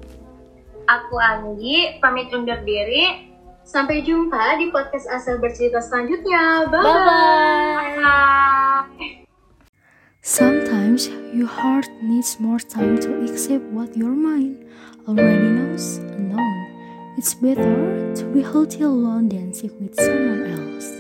Aku 0.91 1.15
Anggi 1.15 2.03
pamit 2.03 2.35
undur 2.35 2.59
diri. 2.67 3.31
Sampai 3.63 4.03
jumpa 4.03 4.59
di 4.59 4.67
podcast 4.75 5.07
Asa 5.07 5.39
Bercerita 5.39 5.79
selanjutnya. 5.79 6.67
Bye-bye. 6.75 8.03
Sometimes 10.27 11.07
your 11.31 11.47
heart 11.47 11.87
needs 12.03 12.43
more 12.43 12.59
time 12.59 12.99
to 12.99 13.23
accept 13.23 13.63
what 13.71 13.95
your 13.95 14.11
mind 14.11 14.67
already 15.07 15.55
knows 15.55 16.03
and 16.19 16.35
known. 16.35 16.59
It's 17.15 17.39
better 17.39 17.79
to 18.19 18.25
be 18.35 18.43
healthy 18.43 18.83
alone 18.83 19.31
than 19.31 19.55
sick 19.55 19.71
with 19.79 19.95
someone 19.95 20.51
else. 20.51 21.00